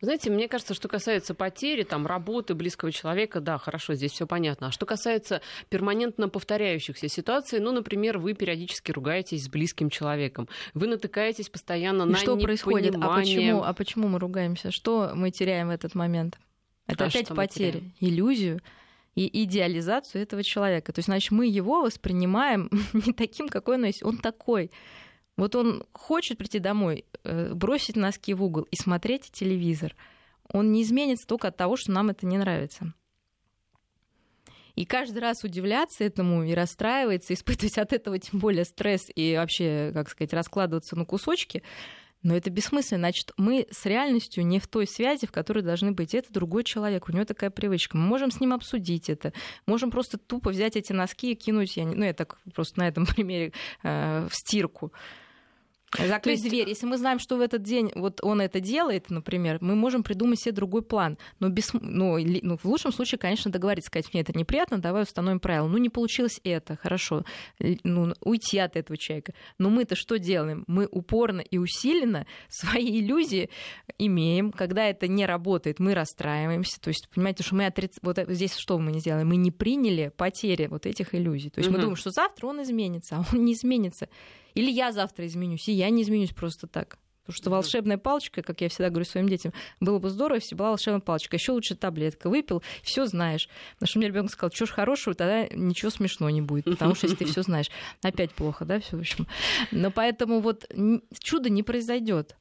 [0.01, 4.67] Знаете, мне кажется, что касается потери, там, работы близкого человека, да, хорошо, здесь все понятно.
[4.67, 10.87] А что касается перманентно повторяющихся ситуаций, ну, например, вы периодически ругаетесь с близким человеком, вы
[10.87, 12.95] натыкаетесь постоянно И на что происходит?
[13.01, 14.71] А почему, а почему мы ругаемся?
[14.71, 16.37] Что мы теряем в этот момент?
[16.87, 17.93] Это А опять потери, теряем?
[17.99, 18.61] иллюзию
[19.15, 20.91] и идеализацию этого человека.
[20.91, 24.03] То есть, значит, мы его воспринимаем не таким, какой он есть.
[24.03, 24.71] Он такой.
[25.37, 29.95] Вот он хочет прийти домой, э, бросить носки в угол и смотреть телевизор.
[30.51, 32.93] Он не изменится только от того, что нам это не нравится.
[34.75, 39.91] И каждый раз удивляться этому и расстраиваться, испытывать от этого тем более стресс и вообще,
[39.93, 41.63] как сказать, раскладываться на кусочки,
[42.23, 43.01] но это бессмысленно.
[43.01, 46.15] Значит, мы с реальностью не в той связи, в которой должны быть.
[46.15, 47.97] Это другой человек, у него такая привычка.
[47.97, 49.31] Мы можем с ним обсудить это.
[49.67, 52.87] Можем просто тупо взять эти носки и кинуть, я не, ну, я так просто на
[52.87, 54.91] этом примере, э, в стирку.
[55.97, 56.67] Закрыть есть- дверь.
[56.67, 60.39] Если мы знаем, что в этот день вот он это делает, например, мы можем придумать
[60.41, 61.17] себе другой план.
[61.39, 65.03] Но без, ну, ли- ну, в лучшем случае, конечно, договориться, сказать, мне это неприятно, давай
[65.03, 65.67] установим правила.
[65.67, 67.23] Ну, не получилось это, хорошо.
[67.59, 69.33] Ну, уйти от этого человека.
[69.57, 70.63] Но мы-то что делаем?
[70.67, 73.49] Мы упорно и усиленно свои иллюзии
[73.97, 74.51] имеем.
[74.51, 76.79] Когда это не работает, мы расстраиваемся.
[76.81, 77.97] То есть, понимаете, что мы отриц...
[78.01, 79.23] вот здесь что мы не сделали?
[79.23, 81.49] Мы не приняли потери вот этих иллюзий.
[81.51, 81.81] То есть мы Мгм.
[81.81, 84.09] думаем, что завтра он изменится, а он не изменится.
[84.55, 86.97] Или я завтра изменюсь, и я не изменюсь просто так.
[87.25, 90.69] Потому что волшебная палочка, как я всегда говорю своим детям, было бы здорово, если была
[90.69, 91.35] волшебная палочка.
[91.35, 92.29] Еще лучше таблетка.
[92.29, 93.49] Выпил, все знаешь.
[93.73, 96.65] Потому что мне ребенок сказал, что ж хорошего, тогда ничего смешного не будет.
[96.65, 97.71] Потому что если ты все знаешь,
[98.03, 99.25] опять плохо, да, все в общем.
[99.71, 100.69] Но поэтому вот
[101.19, 102.35] чудо не произойдет.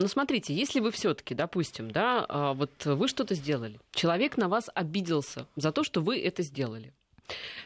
[0.00, 4.68] Ну, смотрите, если вы все-таки, допустим, да, а, вот вы что-то сделали, человек на вас
[4.74, 6.92] обиделся за то, что вы это сделали.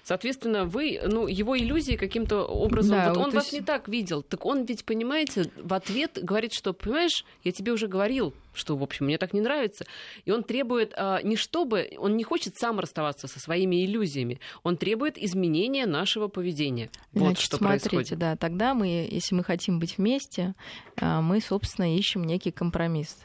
[0.03, 3.89] Соответственно, вы, ну, его иллюзии каким-то образом, Да, вот вот он вас есть- не так
[3.89, 8.77] видел, так он ведь, понимаете, в ответ говорит, что, понимаешь, я тебе уже говорил, что,
[8.77, 9.85] в общем, мне так не нравится,
[10.25, 14.77] и он требует а, не чтобы, он не хочет сам расставаться со своими иллюзиями, он
[14.77, 16.91] требует изменения нашего поведения.
[17.13, 18.19] Вот Значит, что смотрите, происходит.
[18.19, 20.55] да, тогда мы, если мы хотим быть вместе,
[21.01, 23.17] а, мы, собственно, ищем некий компромисс.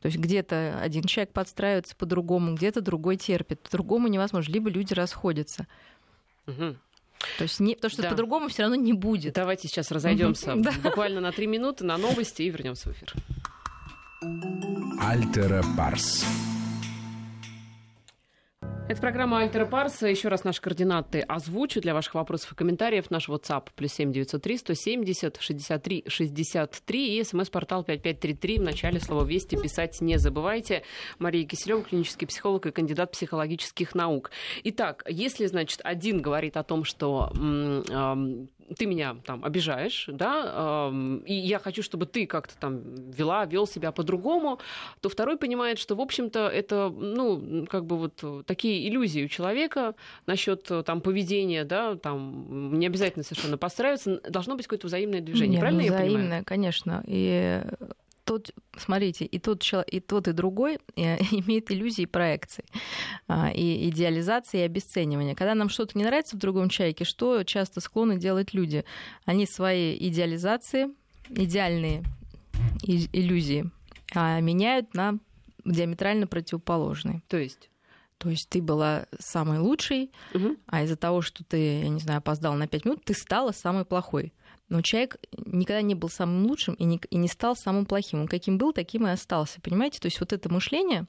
[0.00, 3.60] То есть где-то один человек подстраивается по-другому, где-то другой терпит.
[3.60, 4.52] По-другому невозможно.
[4.52, 5.66] Либо люди расходятся.
[6.46, 6.76] Мгм.
[7.38, 8.10] То есть не, потому что Да.
[8.10, 9.34] по-другому все равно не будет.
[9.34, 10.54] Давайте сейчас разойдемся
[10.84, 13.14] буквально на три минуты на новости и вернемся в эфир.
[15.00, 16.24] Альтера Парс.
[18.88, 20.06] Это программа Альтера Парса.
[20.06, 23.10] Еще раз наши координаты озвучу для ваших вопросов и комментариев.
[23.10, 28.00] Наш WhatsApp плюс семь девятьсот три сто семьдесят шестьдесят три шестьдесят три и смс-портал пять
[28.00, 28.58] пять три три.
[28.58, 30.84] В начале слова «Вести» писать не забывайте.
[31.18, 34.30] Мария Киселева, клинический психолог и кандидат психологических наук.
[34.62, 37.32] Итак, если, значит, один говорит о том, что
[38.76, 40.90] ты меня там обижаешь, да,
[41.24, 44.58] и я хочу, чтобы ты как-то там вела, вел себя по-другому,
[45.00, 49.94] то второй понимает, что, в общем-то, это, ну, как бы вот такие иллюзии у человека
[50.26, 55.56] насчет там поведения, да, там не обязательно совершенно подстраиваться, должно быть какое-то взаимное движение.
[55.56, 56.44] Не, Правильно ну, я взаимное, понимаю?
[56.44, 57.04] конечно.
[57.06, 57.62] И
[58.26, 62.64] тот, смотрите, и тот, и тот, и другой э, имеет иллюзии и проекции,
[63.28, 65.34] а, и идеализации, и обесценивания.
[65.34, 68.84] Когда нам что-то не нравится в другом человеке, что часто склонны делать люди?
[69.24, 70.88] Они свои идеализации,
[71.30, 72.02] идеальные
[72.82, 73.70] иллюзии
[74.14, 75.18] а, меняют на
[75.64, 77.22] диаметрально противоположные.
[77.28, 77.70] То есть...
[78.18, 80.56] То есть ты была самой лучшей, Мгм.
[80.68, 83.84] а из-за того, что ты, я не знаю, опоздал на 5 минут, ты стала самой
[83.84, 84.32] плохой.
[84.68, 88.20] Но человек никогда не был самым лучшим и не, и не стал самым плохим.
[88.20, 89.60] Он каким был, таким и остался.
[89.60, 90.00] Понимаете?
[90.00, 91.06] То есть вот это мышление,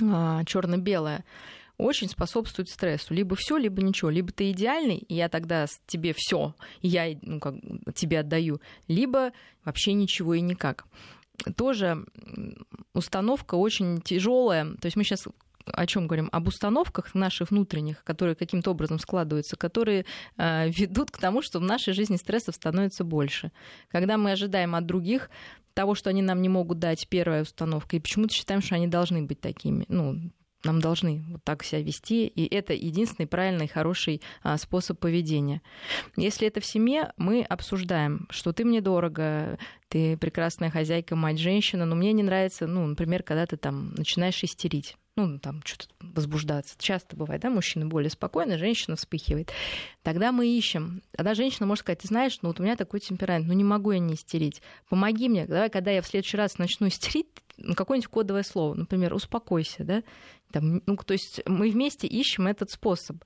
[0.00, 1.24] а, черно-белое,
[1.76, 3.12] очень способствует стрессу.
[3.12, 4.10] Либо все, либо ничего.
[4.10, 7.56] Либо ты идеальный, и я тогда тебе все, я ну, как,
[7.94, 9.32] тебе отдаю, либо
[9.64, 10.86] вообще ничего и никак.
[11.56, 12.04] Тоже
[12.94, 14.74] установка очень тяжелая.
[14.76, 15.26] То есть мы сейчас
[15.66, 16.28] о чем говорим?
[16.32, 20.04] Об установках наших внутренних, которые каким-то образом складываются, которые
[20.36, 23.52] э, ведут к тому, что в нашей жизни стрессов становится больше.
[23.90, 25.30] Когда мы ожидаем от других
[25.74, 29.22] того, что они нам не могут дать, первая установка, и почему-то считаем, что они должны
[29.22, 29.84] быть такими.
[29.88, 30.30] Ну,
[30.64, 35.62] нам должны вот так себя вести, и это единственный правильный, хороший а, способ поведения.
[36.16, 41.84] Если это в семье, мы обсуждаем, что ты мне дорого, ты прекрасная хозяйка, мать, женщина,
[41.84, 46.74] но мне не нравится, ну, например, когда ты там начинаешь истерить ну, там, что-то возбуждаться.
[46.78, 49.52] Часто бывает, да, мужчина более спокойный, женщина вспыхивает.
[50.02, 51.02] Тогда мы ищем.
[51.12, 53.90] Тогда женщина может сказать, ты знаешь, ну, вот у меня такой темперамент, ну, не могу
[53.90, 54.62] я не истерить.
[54.88, 55.46] Помоги мне.
[55.46, 57.26] Давай, когда я в следующий раз начну истерить,
[57.58, 60.02] ну, какое-нибудь кодовое слово, например, успокойся, да,
[60.52, 63.16] там, ну, то есть мы вместе ищем этот способ.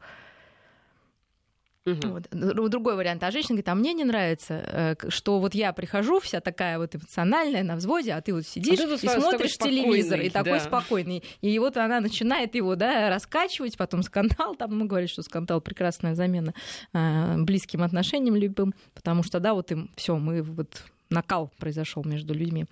[1.86, 2.08] Угу.
[2.08, 2.68] Вот.
[2.68, 3.22] Другой вариант.
[3.22, 6.96] А женщина говорит, а мне не нравится, э, что вот я прихожу вся такая вот
[6.96, 10.60] эмоциональная на взводе, а ты вот сидишь а и смотришь телевизор, и такой да.
[10.60, 11.22] спокойный.
[11.42, 16.16] И вот она начинает его да, раскачивать, потом скандал, там мы говорим, что скандал прекрасная
[16.16, 16.54] замена
[16.92, 22.34] э, близким отношениям любым, потому что, да, вот им все, мы вот накал произошел между
[22.34, 22.66] людьми.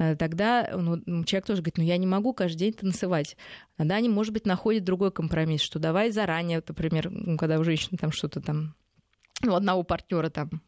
[0.00, 3.36] Э, тогда ну, человек тоже говорит, ну я не могу каждый день танцевать.
[3.76, 8.10] Тогда они, может быть, находят другой компромисс, что давай заранее, например, когда у женщины там
[8.10, 8.74] что-то там,
[9.46, 10.62] у одного партнера там,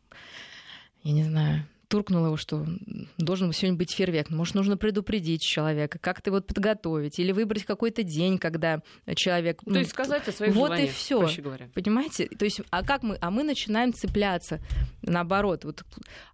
[1.03, 2.65] я не знаю, туркнуло его, что
[3.19, 4.31] должен сегодня быть фейерверк.
[4.31, 8.81] Может, нужно предупредить человека, как-то вот подготовить, или выбрать какой-то день, когда
[9.15, 9.59] человек...
[9.63, 11.29] То ну, есть сказать о своих Вот желаниях, и все.
[11.75, 12.29] Понимаете?
[12.29, 14.59] То есть, а как мы, а мы начинаем цепляться,
[15.03, 15.85] наоборот, вот,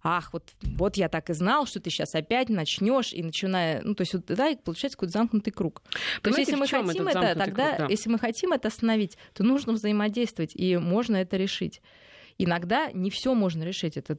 [0.01, 3.95] ах, вот, вот я так и знал, что ты сейчас опять начнешь и начиная, ну,
[3.95, 5.81] то есть, вот, да, получается какой-то замкнутый круг.
[6.21, 7.87] То есть, если мы хотим это, тогда, круг, да.
[7.89, 11.81] если мы хотим это остановить, то нужно взаимодействовать, и можно это решить.
[12.41, 13.97] Иногда не все можно решить.
[13.97, 14.17] Это,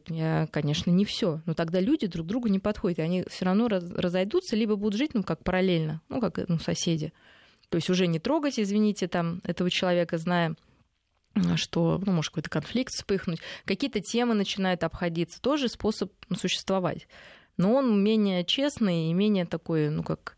[0.52, 1.40] конечно, не все.
[1.46, 2.98] Но тогда люди друг другу не подходят.
[2.98, 7.14] И они все равно разойдутся, либо будут жить, ну, как параллельно, ну, как ну, соседи.
[7.70, 10.54] То есть уже не трогать, извините, там, этого человека, зная,
[11.56, 13.40] что, ну, может, какой-то конфликт вспыхнуть.
[13.64, 15.40] Какие-то темы начинают обходиться.
[15.40, 17.08] Тоже способ ну, существовать.
[17.56, 20.36] Но он менее честный и менее такой, ну, как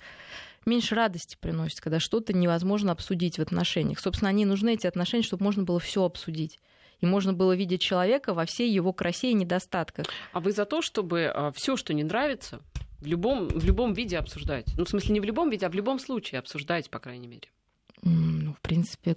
[0.67, 3.99] меньше радости приносит, когда что-то невозможно обсудить в отношениях.
[3.99, 6.61] Собственно, они нужны, эти отношения, чтобы можно было все обсудить
[7.03, 10.07] и можно было видеть человека во всей его красе и недостатках.
[10.33, 12.61] А вы за то, чтобы а, все, что не нравится,
[13.01, 14.67] в любом, в любом виде обсуждать?
[14.79, 17.49] Ну, в смысле, не в любом виде, а в любом случае обсуждать, по крайней мере.
[18.03, 19.17] Ну, в принципе,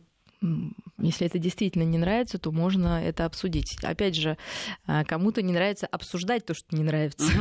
[0.97, 3.77] если это действительно не нравится, то можно это обсудить.
[3.83, 4.37] Опять же,
[4.85, 7.25] а, кому-то не нравится обсуждать то, что не нравится.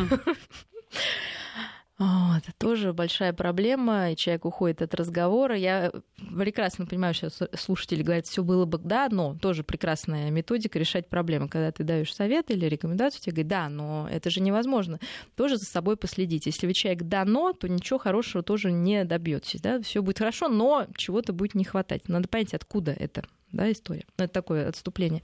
[1.97, 5.57] А, это тоже большая проблема, и человек уходит от разговора.
[5.57, 5.93] Я
[6.37, 11.49] прекрасно понимаю, сейчас слушатели говорят, все было бы да, но тоже прекрасная методика решать проблемы.
[11.49, 14.99] Когда ты даешь совет или рекомендацию, тебе говорят, да, но это же невозможно.
[15.37, 16.47] Тоже за собой последить.
[16.47, 19.61] Если вы человек да, но, то ничего хорошего тоже не добьетесь.
[19.61, 19.81] Да?
[19.81, 22.09] Все будет хорошо, но чего-то будет не хватать.
[22.09, 24.05] Надо понять, откуда это да, история.
[24.17, 25.23] Это такое отступление.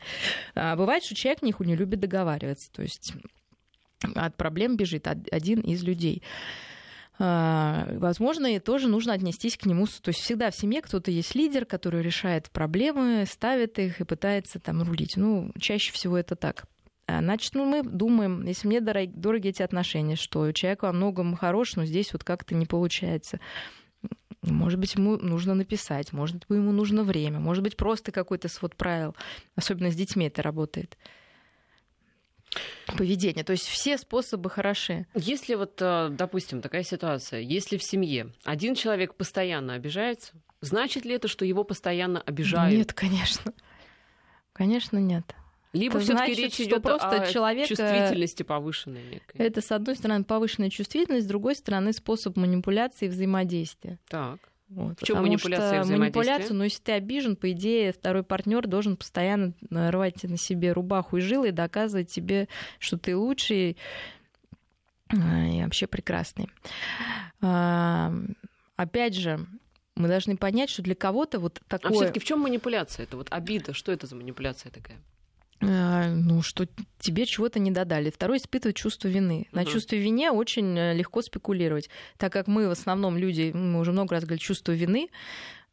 [0.55, 2.71] А бывает, что человек не любит договариваться.
[2.71, 3.15] То есть
[4.15, 6.23] от проблем бежит один из людей.
[7.23, 9.87] А, возможно, и тоже нужно отнестись к нему.
[9.87, 14.59] То есть всегда в семье кто-то есть лидер, который решает проблемы, ставит их и пытается
[14.59, 15.17] там рулить.
[15.17, 16.65] Ну, чаще всего это так.
[17.07, 21.77] А, значит, ну, мы думаем, если мне дороги, эти отношения, что человек во многом хорош,
[21.77, 23.39] но здесь вот как-то не получается.
[24.41, 28.75] Может быть, ему нужно написать, может быть, ему нужно время, может быть, просто какой-то свод
[28.75, 29.15] правил.
[29.57, 30.97] Особенно с детьми это работает
[32.97, 33.45] поведения.
[33.45, 35.07] То есть все способы хороши.
[35.15, 41.15] Если вот, э, допустим, такая ситуация, если в семье один человек постоянно обижается, значит ли
[41.15, 42.77] это, что его постоянно обижают?
[42.77, 43.53] Нет, конечно.
[44.53, 45.35] Конечно, нет.
[45.73, 47.69] Либо все-таки речь идет просто о человека...
[47.69, 49.03] чувствительности повышенной.
[49.05, 49.47] Некой.
[49.47, 53.99] Это, с одной стороны, повышенная чувствительность, с другой стороны, способ манипуляции и взаимодействия.
[54.09, 54.41] Так.
[54.71, 58.97] Вот, в чем манипуляция что манипуляцию, но если ты обижен, по идее, второй партнер должен
[58.97, 62.47] постоянно рвать на себе рубаху и жилы и доказывать тебе,
[62.79, 63.77] что ты лучший
[65.09, 66.49] а, и вообще прекрасный.
[68.77, 69.45] Опять же,
[69.97, 71.91] мы должны понять, что для кого-то вот а такое...
[71.91, 73.05] А все-таки в чем манипуляция?
[73.05, 74.99] Это вот обида, что это за манипуляция такая?
[75.61, 76.67] Э, ну, что
[76.99, 78.11] тебе чего-то не додали.
[78.11, 79.47] Второй испытывает чувство вины.
[79.53, 79.71] На угу.
[79.71, 84.15] чувстве вины очень э, легко спекулировать, так как мы в основном люди, мы уже много
[84.15, 85.09] раз говорили, чувство вины,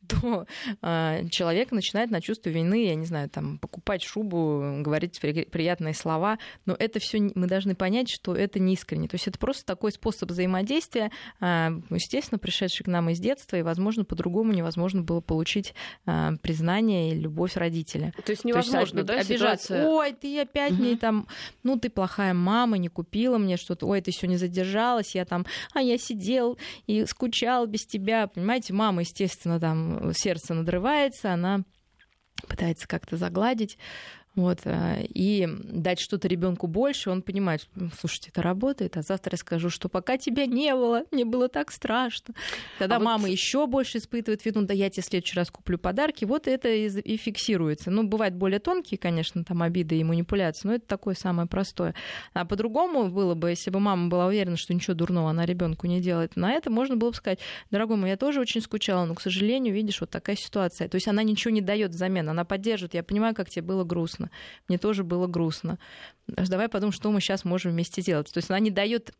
[0.07, 0.45] то
[0.81, 5.93] э, человек начинает на чувство вины, я не знаю, там, покупать шубу, говорить при, приятные
[5.93, 9.07] слова, но это все мы должны понять, что это не искренне.
[9.07, 13.61] То есть это просто такой способ взаимодействия, э, естественно, пришедший к нам из детства, и,
[13.61, 15.73] возможно, по-другому невозможно было получить
[16.05, 18.13] э, признание и любовь родителя.
[18.25, 19.89] То есть невозможно, То есть, да, обижаться, ситуация...
[19.89, 20.83] ой, ты опять угу.
[20.83, 21.27] мне там,
[21.63, 25.81] ну, ты плохая мама, не купила мне что-то, ой, ты сегодня задержалась, я там, а
[25.81, 31.63] я сидел и скучал без тебя, понимаете, мама, естественно, там сердце надрывается, она
[32.47, 33.77] пытается как-то загладить.
[34.37, 37.67] Вот, э, и дать что-то ребенку больше, он понимает,
[37.99, 41.71] слушайте, это работает, а завтра я скажу, что пока тебя не было, мне было так
[41.71, 42.35] страшно.
[42.77, 43.31] Тогда а мама вот...
[43.31, 46.87] еще больше испытывает вину, да я тебе в следующий раз куплю подарки, вот это и,
[46.87, 47.89] и фиксируется.
[47.89, 51.95] Ну, бывают более тонкие, конечно, там обиды и манипуляции, но это такое самое простое.
[52.33, 55.99] А по-другому было бы, если бы мама была уверена, что ничего дурного она ребенку не
[55.99, 56.35] делает.
[56.35, 57.39] На это можно было бы сказать,
[57.71, 60.87] дорогой мой, я тоже очень скучала, но, к сожалению, видишь, вот такая ситуация.
[60.87, 62.93] То есть она ничего не дает взамен, она поддерживает.
[62.93, 64.31] Я понимаю, как тебе было грустно грустно.
[64.67, 65.77] Мне тоже было грустно.
[66.27, 68.31] Давай подумаем, что мы сейчас можем вместе делать.
[68.31, 69.13] То есть она не дает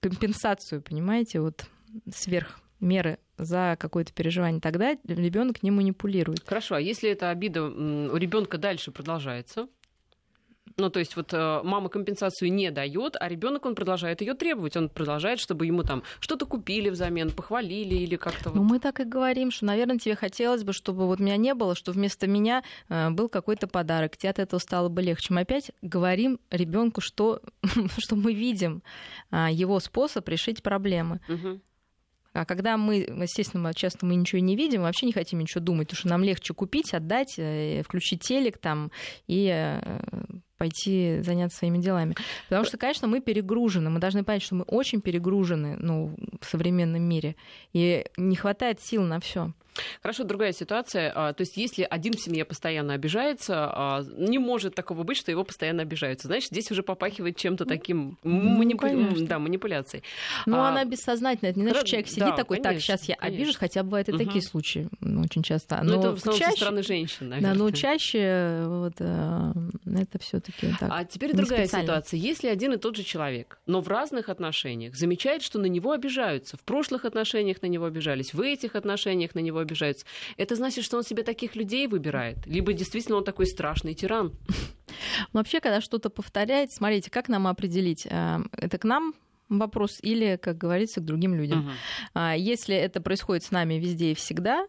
[0.00, 1.66] компенсацию, понимаете, вот
[2.12, 6.44] сверх меры за какое-то переживание, тогда ребенок не манипулирует.
[6.46, 9.68] Хорошо, а если эта обида у ребенка дальше продолжается,
[10.76, 14.76] ну, то есть вот э, мама компенсацию не дает, а ребенок он продолжает ее требовать.
[14.76, 18.50] Он продолжает, чтобы ему там что-то купили взамен, похвалили или как-то.
[18.50, 18.70] Ну, вот.
[18.70, 21.92] мы так и говорим, что, наверное, тебе хотелось бы, чтобы вот меня не было, что
[21.92, 24.16] вместо меня э, был какой-то подарок.
[24.16, 25.34] Тебе от этого стало бы легче.
[25.34, 27.40] Мы опять говорим ребенку, что,
[27.98, 28.82] что мы видим
[29.30, 31.20] а, его способ решить проблемы.
[31.28, 31.60] Угу.
[32.34, 35.98] А когда мы, естественно, часто мы ничего не видим, вообще не хотим ничего думать, потому
[35.98, 38.92] что нам легче купить, отдать, э, включить телек там
[39.26, 39.48] и
[40.58, 42.16] пойти заняться своими делами.
[42.48, 43.90] Потому что, конечно, мы перегружены.
[43.90, 47.36] Мы должны понять, что мы очень перегружены ну, в современном мире.
[47.72, 49.52] И не хватает сил на все.
[50.02, 51.12] Хорошо, другая ситуация.
[51.14, 55.30] А, то есть, если один в семье постоянно обижается, а, не может такого быть, что
[55.30, 56.28] его постоянно обижаются.
[56.28, 58.86] Значит, здесь уже попахивает чем-то ну, таким ну, манипу...
[59.20, 60.02] да, манипуляцией.
[60.46, 60.68] Ну, а...
[60.68, 61.50] она бессознательная.
[61.50, 63.36] Это не значит, человек сидит да, такой, конечно, так, сейчас я конечно.
[63.36, 64.24] обижусь, хотя бывают и угу.
[64.24, 65.80] такие случаи очень часто.
[65.82, 66.52] Но, но это в основном чаще...
[66.52, 67.54] со стороны женщин, наверное.
[67.54, 69.52] Да, но чаще вот, э,
[69.86, 70.90] это все таки так.
[70.92, 72.18] А теперь другая ситуация.
[72.18, 76.56] Если один и тот же человек, но в разных отношениях, замечает, что на него обижаются.
[76.56, 80.06] В прошлых отношениях на него обижались, в этих отношениях на него обижаются.
[80.36, 82.46] Это значит, что он себе таких людей выбирает?
[82.46, 84.32] Либо действительно он такой страшный тиран?
[85.32, 88.06] Вообще, когда что-то повторяет, смотрите, как нам определить?
[88.10, 89.14] Э, это к нам
[89.48, 91.70] вопрос или, как говорится, к другим людям.
[92.14, 92.20] Угу.
[92.36, 94.66] Если это происходит с нами везде и всегда,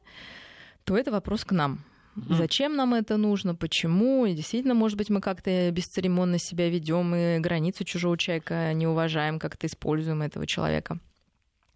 [0.86, 1.84] то это вопрос к нам.
[2.26, 2.36] Угу.
[2.36, 3.56] Зачем нам это нужно?
[3.56, 4.26] Почему?
[4.26, 9.40] И действительно, может быть, мы как-то бесцеремонно себя ведем и границу чужого человека не уважаем,
[9.40, 11.00] как-то используем этого человека.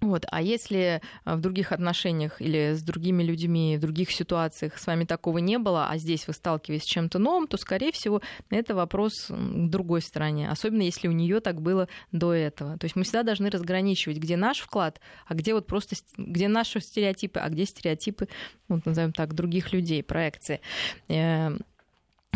[0.04, 0.26] Вот.
[0.30, 5.06] А если а, в других отношениях или с другими людьми, в других ситуациях с вами
[5.06, 9.28] такого не было, а здесь вы сталкиваетесь с чем-то новым, то, скорее всего, это вопрос
[9.30, 12.78] к другой стороне, особенно если у нее так было до этого.
[12.78, 16.82] То есть мы всегда должны разграничивать, где наш вклад, а где вот просто где наши
[16.82, 18.28] стереотипы, а где стереотипы,
[18.68, 20.60] вот назовем так, других людей, проекции.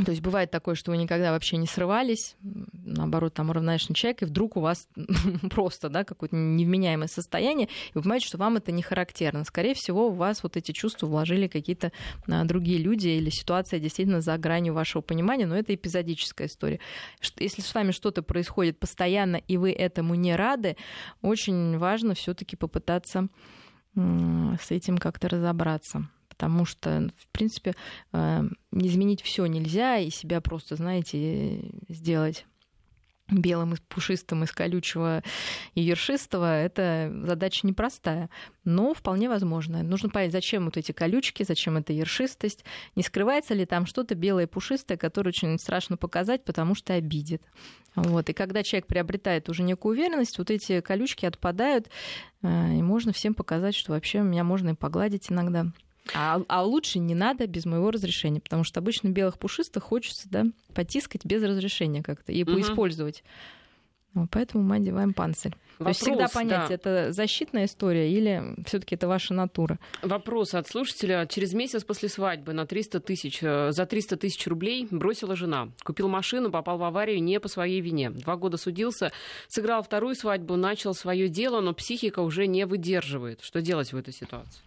[0.05, 4.25] То есть бывает такое, что вы никогда вообще не срывались, наоборот, там уравновешенный человек, и
[4.25, 4.87] вдруг у вас
[5.49, 9.43] просто да, какое-то невменяемое состояние, и вы понимаете, что вам это не характерно.
[9.43, 11.91] Скорее всего, у вас вот эти чувства вложили какие-то
[12.27, 16.79] а, другие люди, или ситуация действительно за гранью вашего понимания, но это эпизодическая история.
[17.39, 20.77] Если с вами что-то происходит постоянно, и вы этому не рады,
[21.23, 23.29] очень важно все таки попытаться
[23.95, 27.73] с этим как-то разобраться потому что, в принципе,
[28.13, 32.45] э, изменить все нельзя, и себя просто, знаете, сделать
[33.29, 35.21] белым и пушистым из колючего
[35.73, 38.29] и ершистого, это задача непростая,
[38.63, 39.83] но вполне возможная.
[39.83, 42.63] Нужно понять, зачем вот эти колючки, зачем эта ершистость,
[42.95, 47.41] не скрывается ли там что-то белое и пушистое, которое очень страшно показать, потому что обидит.
[47.95, 48.29] Вот.
[48.29, 51.89] И когда человек приобретает уже некую уверенность, вот эти колючки отпадают,
[52.43, 55.65] э, и можно всем показать, что вообще меня можно и погладить иногда.
[56.13, 60.45] А, а лучше не надо без моего разрешения, потому что обычно белых пушистых хочется да,
[60.73, 62.53] потискать без разрешения как-то и угу.
[62.53, 63.23] поиспользовать.
[64.13, 65.53] Вот поэтому мы одеваем панцирь.
[65.77, 66.73] Вопрос, То есть всегда понять, да.
[66.73, 69.77] это защитная история или все-таки это ваша натура.
[70.01, 71.27] Вопрос от слушателя.
[71.27, 75.69] Через месяц после свадьбы на 300 тысяч, э, за 300 тысяч рублей бросила жена.
[75.83, 78.09] Купил машину, попал в аварию не по своей вине.
[78.09, 79.11] Два года судился,
[79.47, 83.41] сыграл вторую свадьбу, начал свое дело, но психика уже не выдерживает.
[83.41, 84.63] Что делать в этой ситуации?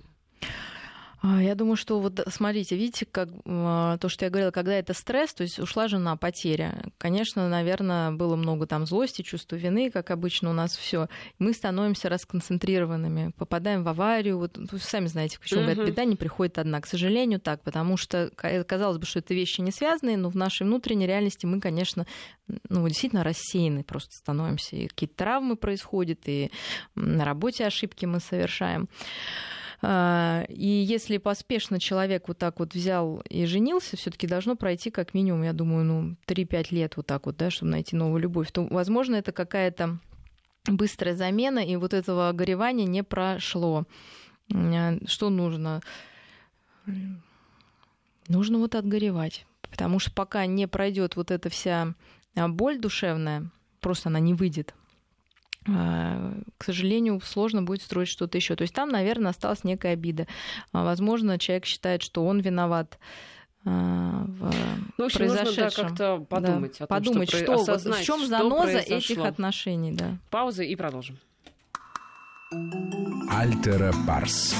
[1.22, 4.94] А, я думаю, что вот смотрите, видите, как а, то, что я говорила, когда это
[4.94, 6.90] стресс, то есть ушла жена, потеря.
[6.96, 11.08] Конечно, наверное, было много там злости, чувства вины, как обычно у нас все.
[11.38, 14.38] Мы становимся расконцентрированными, попадаем в аварию.
[14.38, 16.80] Вот вы сами знаете, почему говорят, беда не приходит одна.
[16.80, 20.66] К сожалению, так, потому что казалось бы, что это вещи не связанные, но в нашей
[20.66, 22.06] внутренней реальности мы, конечно,
[22.68, 24.76] ну, действительно рассеяны просто становимся.
[24.76, 26.50] И какие-то травмы происходят, и
[26.94, 28.88] на работе ошибки мы совершаем.
[29.82, 35.14] А, и если поспешно человек вот так вот взял и женился, все-таки должно пройти как
[35.14, 38.66] минимум, я думаю, ну, 3-5 лет вот так вот, да, чтобы найти новую любовь, то,
[38.66, 39.98] возможно, это какая-то
[40.66, 43.84] быстрая замена, и вот этого горевания не прошло.
[44.52, 45.80] А, что нужно?
[48.28, 49.46] Нужно вот отгоревать.
[49.70, 51.94] Потому что пока не пройдет вот эта вся
[52.34, 53.50] а, боль душевная,
[53.80, 54.74] просто она не выйдет
[55.64, 58.56] к сожалению, сложно будет строить что-то еще.
[58.56, 60.26] То есть там, наверное, осталась некая обида.
[60.72, 62.98] А, возможно, человек считает, что он виноват
[63.64, 64.54] а, в
[64.96, 65.64] ну, в общем, произошедшем.
[65.64, 66.84] Нужно, да, как-то подумать да.
[66.84, 69.92] о том, подумать, что, что осознать, в чем заноза этих отношений.
[69.92, 70.16] Да.
[70.30, 71.18] Пауза и продолжим.
[73.30, 74.54] Альтера Парс.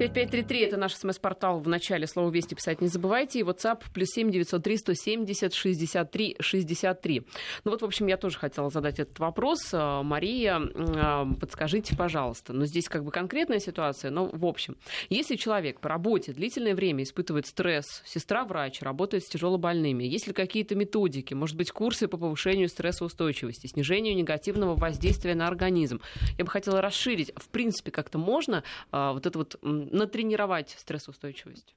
[0.00, 1.60] 5533 это наш смс-портал.
[1.60, 3.40] В начале слова «Вести» писать не забывайте.
[3.40, 7.26] И WhatsApp плюс 7 903 170 63 63.
[7.64, 9.58] Ну вот, в общем, я тоже хотела задать этот вопрос.
[9.74, 12.54] А, Мария, а, подскажите, пожалуйста.
[12.54, 14.78] Ну, здесь как бы конкретная ситуация, но в общем.
[15.10, 20.32] Если человек по работе длительное время испытывает стресс, сестра врач, работает с тяжелобольными, есть ли
[20.32, 26.00] какие-то методики, может быть, курсы по повышению стрессоустойчивости, снижению негативного воздействия на организм?
[26.38, 27.32] Я бы хотела расширить.
[27.36, 29.58] В принципе, как-то можно а, вот это вот
[29.90, 31.74] натренировать стрессоустойчивость?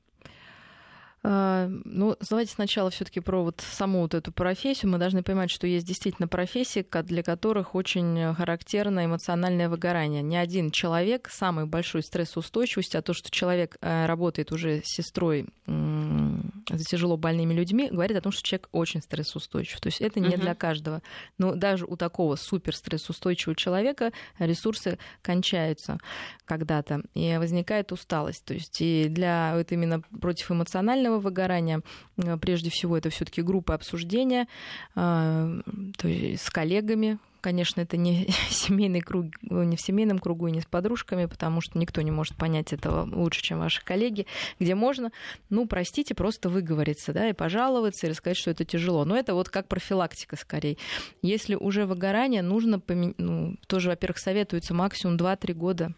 [1.25, 4.91] А, ну, давайте сначала все-таки про вот саму вот эту профессию.
[4.91, 10.21] Мы должны понимать, что есть действительно профессии, для которых очень характерно эмоциональное выгорание.
[10.21, 15.47] Ни один человек самый большой стрессоустойчивость, а то, что человек э, работает уже с сестрой
[15.65, 19.79] за тяжело больными людьми, говорит о том, что человек очень стрессоустойчив.
[19.79, 20.39] То есть это не uh-huh.
[20.39, 21.01] для каждого.
[21.37, 25.99] Но даже у такого супер стрессоустойчивого человека ресурсы кончаются
[26.45, 28.45] когда-то, и возникает усталость.
[28.45, 31.81] То есть и для вот именно против эмоционального выгорания,
[32.17, 34.47] э, прежде всего, это все-таки группа обсуждения
[34.95, 35.61] э,
[35.97, 40.61] то есть с коллегами, Конечно, это не семейный круг, не в семейном кругу и не
[40.61, 44.27] с подружками, потому что никто не может понять этого лучше, чем ваши коллеги,
[44.61, 45.11] где можно,
[45.49, 49.03] ну, простите, просто выговориться, да, и пожаловаться, и рассказать, что это тяжело.
[49.03, 50.77] Но это вот как профилактика скорее.
[51.21, 53.13] Если уже выгорание, нужно, помен...
[53.17, 55.93] ну, тоже, во-первых, советуется максимум 2-3 года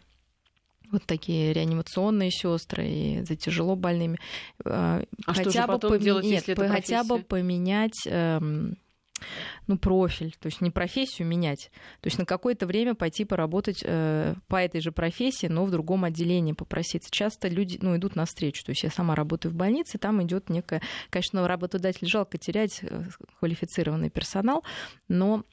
[0.91, 4.19] вот такие реанимационные сестры и за тяжело больными.
[4.63, 8.77] А хотя что же потом бы делать, Нет, если это хотя бы поменять эм,
[9.67, 11.71] ну, профиль, то есть не профессию менять,
[12.01, 16.03] то есть на какое-то время пойти поработать э, по этой же профессии, но в другом
[16.03, 17.09] отделении попроситься.
[17.09, 20.81] Часто люди ну, идут навстречу, то есть я сама работаю в больнице, там идет некая,
[21.09, 23.05] конечно, работодатель жалко терять э,
[23.39, 24.63] квалифицированный персонал,
[25.07, 25.43] но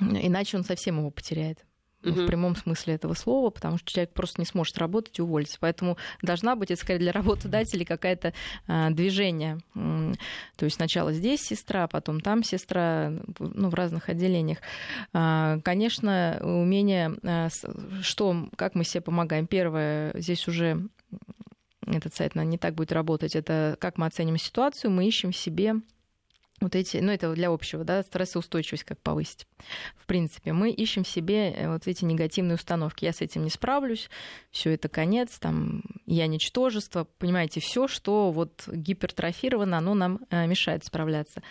[0.00, 1.65] иначе он совсем его потеряет
[2.02, 2.22] угу.
[2.22, 5.58] в прямом смысле этого слова, потому что человек просто не сможет работать и уволиться.
[5.60, 8.32] Поэтому должна быть, это скорее для работодателей какое-то
[8.66, 9.58] а, движение.
[9.74, 14.58] То есть сначала здесь сестра, потом там сестра, ну, в разных отделениях.
[15.12, 17.48] А, конечно, умение, а,
[18.02, 19.46] что, как мы себе помогаем.
[19.46, 20.88] Первое, здесь уже
[21.86, 25.76] этот сайт не так будет работать, это как мы оценим ситуацию, мы ищем в себе
[26.60, 29.46] вот эти, ну это для общего, да, стрессоустойчивость как повысить.
[29.96, 33.04] В принципе, мы ищем в себе э, вот эти негативные установки.
[33.04, 34.08] Я с этим не справлюсь,
[34.50, 40.84] все это конец, там, я ничтожество, понимаете, все, что вот гипертрофировано, оно нам э, мешает
[40.84, 41.42] справляться.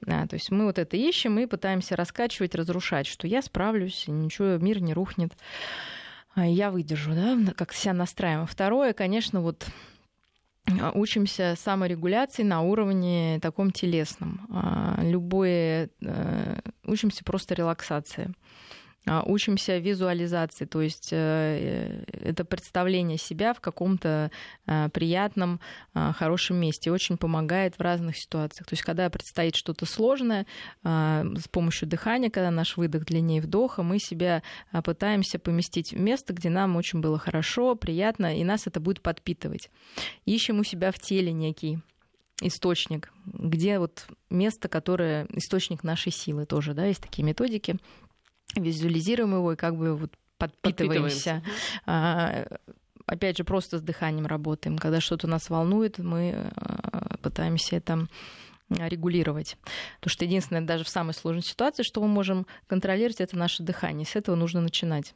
[0.00, 4.56] Да, то есть мы вот это ищем и пытаемся раскачивать, разрушать, что я справлюсь, ничего,
[4.56, 5.32] мир не рухнет,
[6.34, 8.46] а я выдержу, да, как себя настраиваем.
[8.46, 9.66] Второе, конечно, вот
[10.94, 14.46] учимся саморегуляции на уровне таком телесном.
[14.50, 18.32] А, любое, э, учимся просто релаксации.
[19.08, 24.30] А, учимся визуализации, то есть э, это представление себя в каком-то
[24.66, 25.60] а, приятном,
[25.94, 26.92] а, хорошем месте.
[26.92, 28.68] Очень помогает в разных ситуациях.
[28.68, 30.46] То есть когда предстоит что-то сложное,
[30.82, 34.42] с помощью дыхания, когда наш выдох длиннее вдоха, мы себя
[34.84, 39.70] пытаемся поместить в место, где нам очень было хорошо, приятно, и нас это будет подпитывать.
[40.24, 41.78] Ищем у себя в теле некий
[42.40, 47.76] источник, где вот место, которое источник нашей силы тоже, да, есть такие методики
[48.58, 51.42] визуализируем его и как бы вот подпитываемся.
[51.86, 52.46] А,
[53.06, 54.78] опять же, просто с дыханием работаем.
[54.78, 58.06] Когда что-то нас волнует, мы а, пытаемся это
[58.70, 59.56] регулировать.
[59.96, 64.06] Потому что единственное, даже в самой сложной ситуации, что мы можем контролировать, это наше дыхание.
[64.06, 65.14] С этого нужно начинать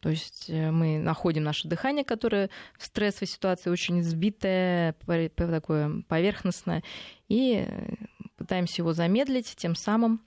[0.00, 4.96] То есть э, мы находим наше дыхание, которое в стрессовой ситуации очень сбитое,
[5.36, 6.82] такое поверхностное,
[7.28, 7.94] и э,
[8.36, 10.20] пытаемся его замедлить, тем самым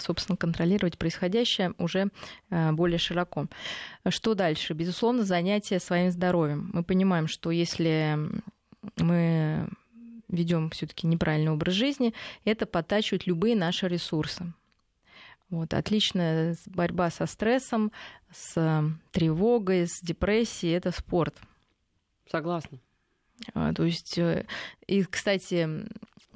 [0.00, 2.08] собственно, контролировать происходящее уже
[2.50, 3.46] э, более широко.
[4.08, 4.74] Что дальше?
[4.74, 6.70] Безусловно, занятие своим здоровьем.
[6.72, 8.18] Мы понимаем, что если
[8.96, 9.68] мы
[10.28, 14.52] ведем все-таки неправильный образ жизни, это подтачивает любые наши ресурсы.
[15.50, 17.92] Вот, отличная борьба со стрессом,
[18.32, 21.36] с тревогой, с депрессией– это спорт.
[22.30, 22.78] Согласна.
[23.52, 24.46] А, то есть, э,
[24.86, 25.68] и, кстати,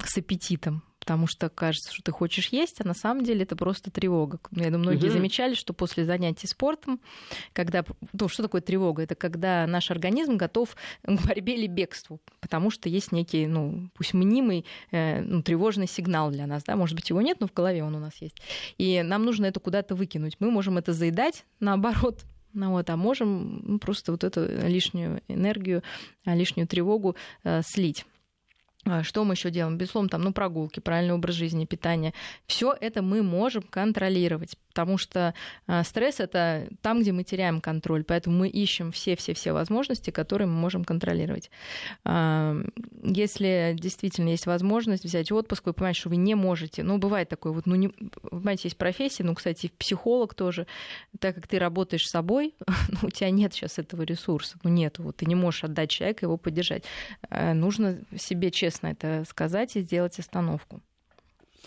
[0.03, 3.89] с аппетитом потому что кажется, что ты хочешь есть, а на самом деле это просто
[3.89, 4.41] тревога.
[4.51, 5.13] Я думаю, многие угу.
[5.13, 6.99] замечали, что после занятий спортом,
[7.53, 7.85] когда...
[8.11, 9.03] Ну, что такое тревога?
[9.03, 14.13] Это когда наш организм готов к борьбе или бегству, потому что есть некий, ну, пусть
[14.13, 17.85] мнимый, э, ну, тревожный сигнал для нас, да, может быть, его нет, но в голове
[17.85, 18.35] он у нас есть.
[18.77, 20.35] И нам нужно это куда-то выкинуть.
[20.39, 25.83] Мы можем это заедать, наоборот, ну, вот, а можем ну, просто вот эту лишнюю энергию,
[26.25, 28.05] лишнюю тревогу э, слить.
[28.85, 29.77] А, что мы еще делаем?
[29.77, 32.13] Безусловно, там, ну, прогулки, правильный образ жизни, питание.
[32.45, 35.33] Все это мы можем контролировать потому что
[35.65, 40.53] а, стресс это там, где мы теряем контроль, поэтому мы ищем все-все-все возможности, которые мы
[40.53, 41.49] можем контролировать.
[42.05, 47.53] Если действительно есть возможность взять отпуск, вы понимаете, что вы не можете, ну, бывает такое,
[47.53, 50.67] вот, ну, не, понимаете, есть профессия, ну, кстати, психолог тоже,
[51.19, 54.99] так как ты работаешь с собой, ну, у тебя нет сейчас этого ресурса, ну, нет,
[54.99, 56.83] вот, ты не можешь отдать человека, его поддержать.
[57.31, 60.81] А, нужно себе честно это сказать и сделать остановку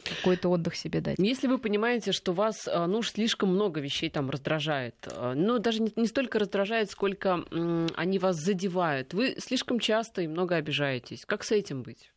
[0.05, 1.19] какой-то отдых себе дать.
[1.19, 5.59] Если вы понимаете, что вас э, ну, уж слишком много вещей там раздражает, э, ну,
[5.59, 10.57] даже не, не столько раздражает, сколько м, они вас задевают, вы слишком часто и много
[10.57, 11.25] обижаетесь.
[11.25, 12.11] Как с этим быть?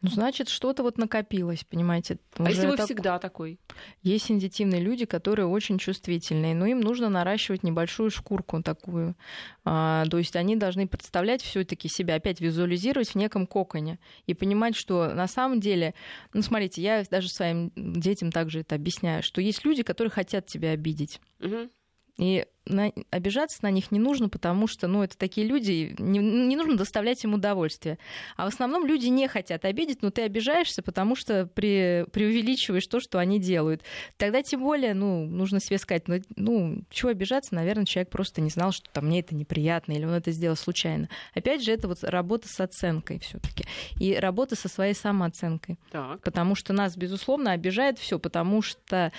[0.00, 2.18] Ну, значит, что-то вот накопилось, понимаете.
[2.36, 2.86] А если вы так...
[2.86, 3.58] всегда такой?
[4.02, 9.16] Есть сензитивные люди, которые очень чувствительные, но им нужно наращивать небольшую шкурку такую.
[9.64, 14.34] А, то есть они должны представлять все таки себя, опять визуализировать в неком коконе и
[14.34, 15.94] понимать, что на самом деле,
[16.32, 20.70] ну, смотрите, я даже своим детям также это объясняю, что есть люди, которые хотят тебя
[20.70, 21.20] обидеть.
[21.40, 21.70] Угу.
[22.18, 26.56] И на, обижаться на них не нужно, потому что, ну, это такие люди, не, не
[26.56, 27.98] нужно доставлять им удовольствие.
[28.36, 33.00] А в основном люди не хотят обидеть, но ты обижаешься, потому что при, преувеличиваешь то,
[33.00, 33.82] что они делают.
[34.16, 38.50] Тогда тем более, ну, нужно себе сказать, ну, ну, чего обижаться, наверное, человек просто не
[38.50, 41.08] знал, что там мне это неприятно, или он это сделал случайно.
[41.34, 43.64] Опять же, это вот работа с оценкой все таки
[43.98, 45.78] и работа со своей самооценкой.
[45.90, 46.20] Так.
[46.22, 49.12] Потому что нас, безусловно, обижает все, потому что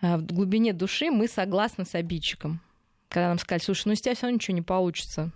[0.00, 2.60] в глубине души мы согласны с обидчиком.
[3.08, 5.30] Когда нам сказали, слушай, ну из тебя все равно ничего не получится.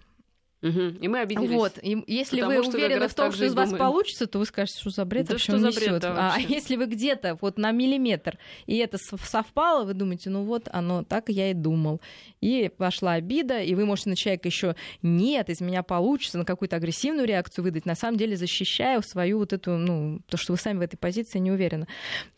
[0.63, 0.81] Угу.
[1.01, 1.51] И мы обиделись.
[1.51, 1.79] Вот.
[1.83, 3.85] И если вы уверены в том, что из вас думаем.
[3.85, 6.41] получится, то вы скажете, что за бред да вообще что за бред, да, а, а
[6.41, 11.29] если вы где-то вот на миллиметр, и это совпало, вы думаете, ну вот оно так
[11.29, 12.01] я и думал.
[12.41, 16.77] И пошла обида, и вы можете на человека еще нет, из меня получится, на какую-то
[16.77, 20.79] агрессивную реакцию выдать, на самом деле защищая свою вот эту, ну, то, что вы сами
[20.79, 21.89] в этой позиции не уверены.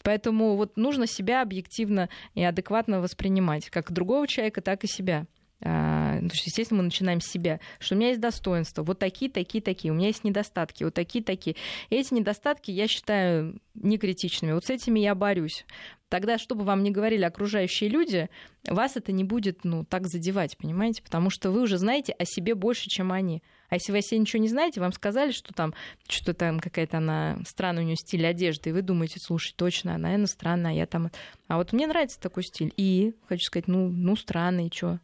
[0.03, 5.27] Поэтому вот нужно себя объективно и адекватно воспринимать, как другого человека, так и себя.
[5.61, 9.63] А, ну, естественно, мы начинаем с себя, что у меня есть достоинства, вот такие, такие,
[9.63, 11.57] такие, у меня есть недостатки, вот такие, такие.
[11.91, 15.65] эти недостатки я считаю некритичными, вот с этими я борюсь.
[16.09, 18.29] Тогда, чтобы вам не говорили окружающие люди,
[18.69, 21.03] вас это не будет ну, так задевать, понимаете?
[21.03, 23.43] Потому что вы уже знаете о себе больше, чем они.
[23.75, 25.75] А если вы о себе ничего не знаете, вам сказали, что там
[26.07, 30.05] что там какая-то она странная у нее стиль одежды, и вы думаете, слушай, точно, она,
[30.05, 31.11] наверное, странная, а я там...
[31.49, 32.73] А вот мне нравится такой стиль.
[32.77, 35.01] И, хочу сказать, ну, ну странный, что?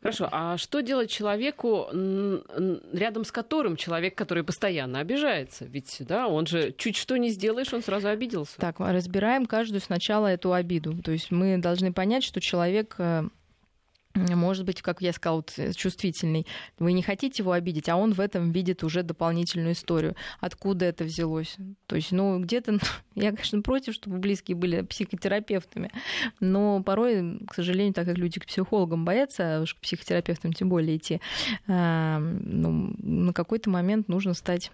[0.00, 1.88] Хорошо, а что делать человеку,
[2.92, 5.64] рядом с которым человек, который постоянно обижается?
[5.64, 8.58] Ведь, да, он же чуть что не сделаешь, он сразу обиделся.
[8.58, 11.02] Так, разбираем каждую сначала эту обиду.
[11.02, 13.24] То есть мы должны понять, что человек э,
[14.14, 16.46] может быть, как я сказала, вот, э, чувствительный.
[16.78, 20.14] Вы не хотите его обидеть, а он в этом видит уже дополнительную историю.
[20.40, 21.56] Откуда это взялось?
[21.86, 22.78] То есть, ну, где-то...
[23.14, 25.90] Я, конечно, против, чтобы близкие были психотерапевтами,
[26.40, 30.68] но порой, к сожалению, так как люди к психологам боятся, а уж к психотерапевтам тем
[30.68, 31.20] более идти,
[31.66, 34.70] а, ну, на какой-то момент нужно стать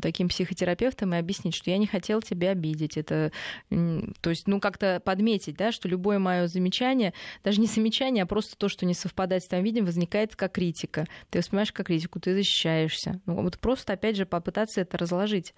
[0.00, 2.96] таким психотерапевтом и объяснить, что я не хотел тебя обидеть.
[2.96, 3.32] Это,
[3.68, 8.56] то есть, ну, как-то подметить, да, что любое мое замечание, даже не замечание, а просто
[8.56, 11.06] то, что не совпадает с твоим видением, возникает как критика.
[11.30, 13.20] Ты воспринимаешь как критику, ты защищаешься.
[13.26, 15.54] Ну, вот просто, опять же, попытаться это разложить.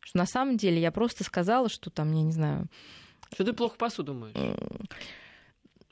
[0.00, 2.68] Что на самом деле я просто сказала, что там, я не знаю...
[3.32, 4.36] Что ты плохо посуду моешь.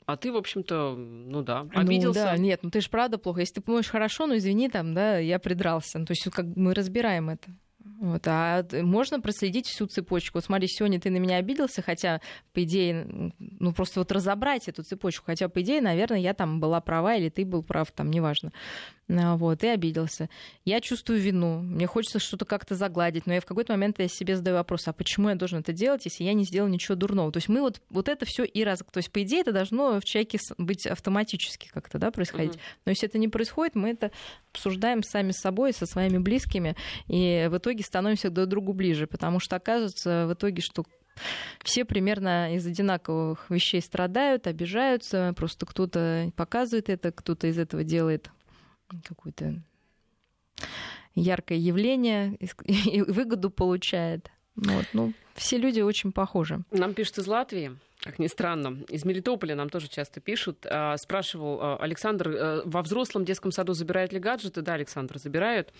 [0.05, 2.19] А ты, в общем-то, ну да, ну обиделся.
[2.19, 3.39] Ну, да, нет, ну ты же правда плохо.
[3.39, 5.97] Если ты помоешь хорошо, ну извини, там, да, я придрался.
[5.97, 7.49] Ну, то есть как мы разбираем это.
[7.83, 10.37] Вот, а можно проследить всю цепочку.
[10.37, 12.21] Вот смотри, сегодня ты на меня обиделся, хотя,
[12.53, 16.79] по идее, ну просто вот разобрать эту цепочку, хотя, по идее, наверное, я там была
[16.81, 18.51] права или ты был прав, там, неважно.
[19.09, 20.29] А, вот, и обиделся.
[20.63, 24.37] Я чувствую вину, мне хочется что-то как-то загладить, но я в какой-то момент я себе
[24.37, 27.31] задаю вопрос, а почему я должен это делать, если я не сделал ничего дурного?
[27.31, 28.79] То есть мы вот, вот это все и раз...
[28.91, 32.53] То есть, по идее, это должно в человеке быть автоматически как-то, да, происходить.
[32.53, 32.81] Uh-huh.
[32.85, 34.11] Но если это не происходит, мы это
[34.53, 36.75] обсуждаем сами с собой, со своими близкими,
[37.07, 40.85] и в итоге становимся друг к другу ближе, потому что оказывается в итоге, что
[41.63, 48.29] все примерно из одинаковых вещей страдают, обижаются, просто кто-то показывает это, кто-то из этого делает
[49.03, 49.61] какое-то
[51.15, 54.31] яркое явление и выгоду получает.
[54.55, 56.63] Вот, ну, все люди очень похожи.
[56.71, 58.77] Нам пишут из Латвии, как ни странно.
[58.89, 60.65] Из Мелитополя нам тоже часто пишут.
[60.69, 64.61] А, спрашивал а, Александр, э, во взрослом детском саду забирают ли гаджеты?
[64.61, 65.73] Да, Александр, забирают.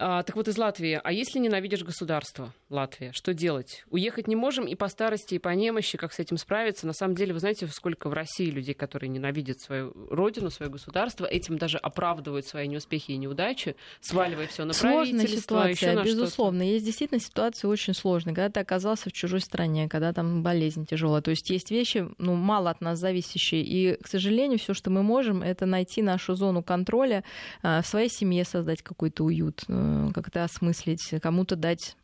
[0.00, 1.00] А, так вот, из Латвии.
[1.02, 3.84] А если ненавидишь государство, Латвия, что делать?
[3.90, 6.86] Уехать не можем и по старости, и по немощи, как с этим справиться?
[6.86, 11.26] На самом деле, вы знаете, сколько в России людей, которые ненавидят свою родину, свое государство,
[11.26, 16.62] этим даже оправдывают свои неуспехи и неудачи, сваливая все на Сложная ситуация, безусловно.
[16.62, 21.22] Есть действительно ситуация очень сложная, когда ты оказался в чужой стране, когда там болезнь тяжелая.
[21.22, 23.62] То есть есть вещи, ну, мало от нас зависящие.
[23.62, 27.24] И, к сожалению, все, что мы можем, это найти нашу зону контроля,
[27.62, 31.96] а, в своей семье создать какой-то уют Э, как-то осмыслить, кому-то дать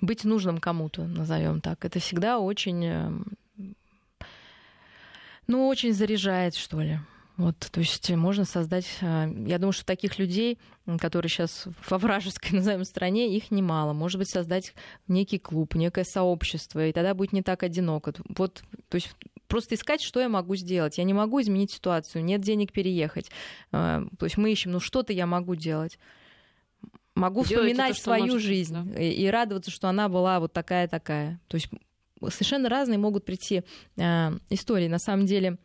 [0.00, 1.84] быть нужным кому-то, назовем так.
[1.84, 3.10] Это всегда очень, э,
[5.46, 6.98] ну, очень заряжает, что ли.
[7.36, 8.86] Вот, то есть можно создать...
[9.00, 10.58] Э, я думаю, что таких людей,
[10.98, 13.92] которые сейчас во вражеской, назовем, стране, их немало.
[13.92, 14.74] Может быть, создать
[15.08, 18.14] некий клуб, некое сообщество, и тогда будет не так одиноко.
[18.36, 19.14] Вот, то есть
[19.56, 20.98] просто искать, что я могу сделать.
[20.98, 23.30] Я не могу изменить ситуацию, нет денег переехать.
[23.72, 25.98] А, то есть мы ищем, ну что-то я могу делать.
[27.14, 29.02] Могу Делайте вспоминать то, свою можете, жизнь да.
[29.02, 31.40] и, и радоваться, что она была вот такая-такая.
[31.48, 31.70] То есть
[32.28, 33.62] совершенно разные могут прийти
[33.96, 34.88] э, истории.
[34.88, 35.56] На самом деле,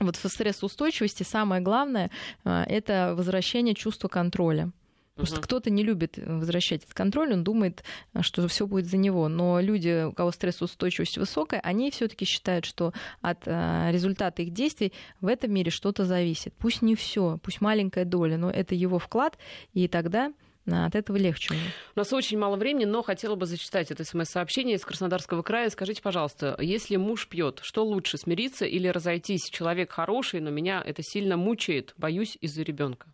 [0.00, 2.10] вот в стрессоустойчивости самое главное
[2.46, 4.72] э, это возвращение чувства контроля.
[5.18, 5.42] Просто угу.
[5.42, 7.82] кто-то не любит возвращать этот контроль, он думает,
[8.20, 9.26] что все будет за него.
[9.26, 14.92] Но люди, у кого стрессоустойчивость высокая, они все-таки считают, что от а, результата их действий
[15.20, 16.54] в этом мире что-то зависит.
[16.56, 19.38] Пусть не все, пусть маленькая доля, но это его вклад,
[19.74, 20.32] и тогда
[20.70, 21.52] от этого легче.
[21.96, 25.68] У нас очень мало времени, но хотела бы зачитать это смс-сообщение из Краснодарского края.
[25.70, 29.50] Скажите, пожалуйста, если муж пьет, что лучше, смириться или разойтись?
[29.50, 31.94] Человек хороший, но меня это сильно мучает.
[31.96, 33.08] Боюсь из-за ребенка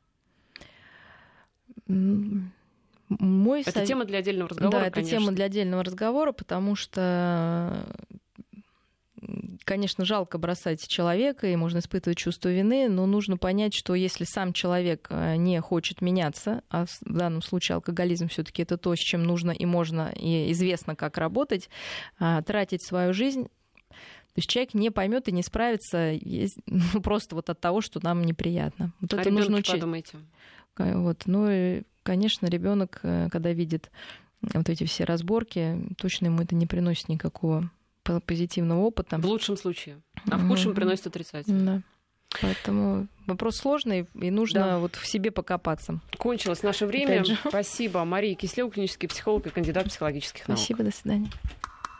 [1.86, 3.88] мой это сов...
[3.88, 4.80] тема для отдельного разговора.
[4.80, 5.18] Да, это конечно.
[5.18, 7.86] тема для отдельного разговора, потому что
[9.64, 14.52] конечно, жалко бросать человека, и можно испытывать чувство вины, но нужно понять, что если сам
[14.52, 19.24] человек э, не хочет меняться, а в данном случае алкоголизм все-таки это то, с чем
[19.24, 21.70] нужно и можно, и известно, как работать,
[22.18, 26.18] а, тратить свою жизнь, то есть человек не поймет и не справится
[26.66, 28.92] ну, просто вот от того, что нам неприятно.
[29.00, 29.74] Вот а это нужно учить.
[29.74, 30.18] подумайте.
[30.76, 31.22] Вот.
[31.26, 33.90] Ну и, конечно, ребенок, э, когда видит
[34.42, 37.70] вот эти все разборки, точно ему это не приносит никакого
[38.26, 39.18] позитивного опыта.
[39.18, 40.00] В лучшем случае.
[40.30, 40.74] А в худшем mm-hmm.
[40.74, 41.64] приносит отрицательный.
[41.64, 41.82] Да.
[42.40, 44.78] Поэтому вопрос сложный, и нужно да.
[44.78, 46.00] вот в себе покопаться.
[46.18, 47.24] Кончилось наше время.
[47.48, 48.04] Спасибо.
[48.04, 50.58] Мария Кислева, клинический психолог и кандидат психологических наук.
[50.58, 51.30] Спасибо, до свидания.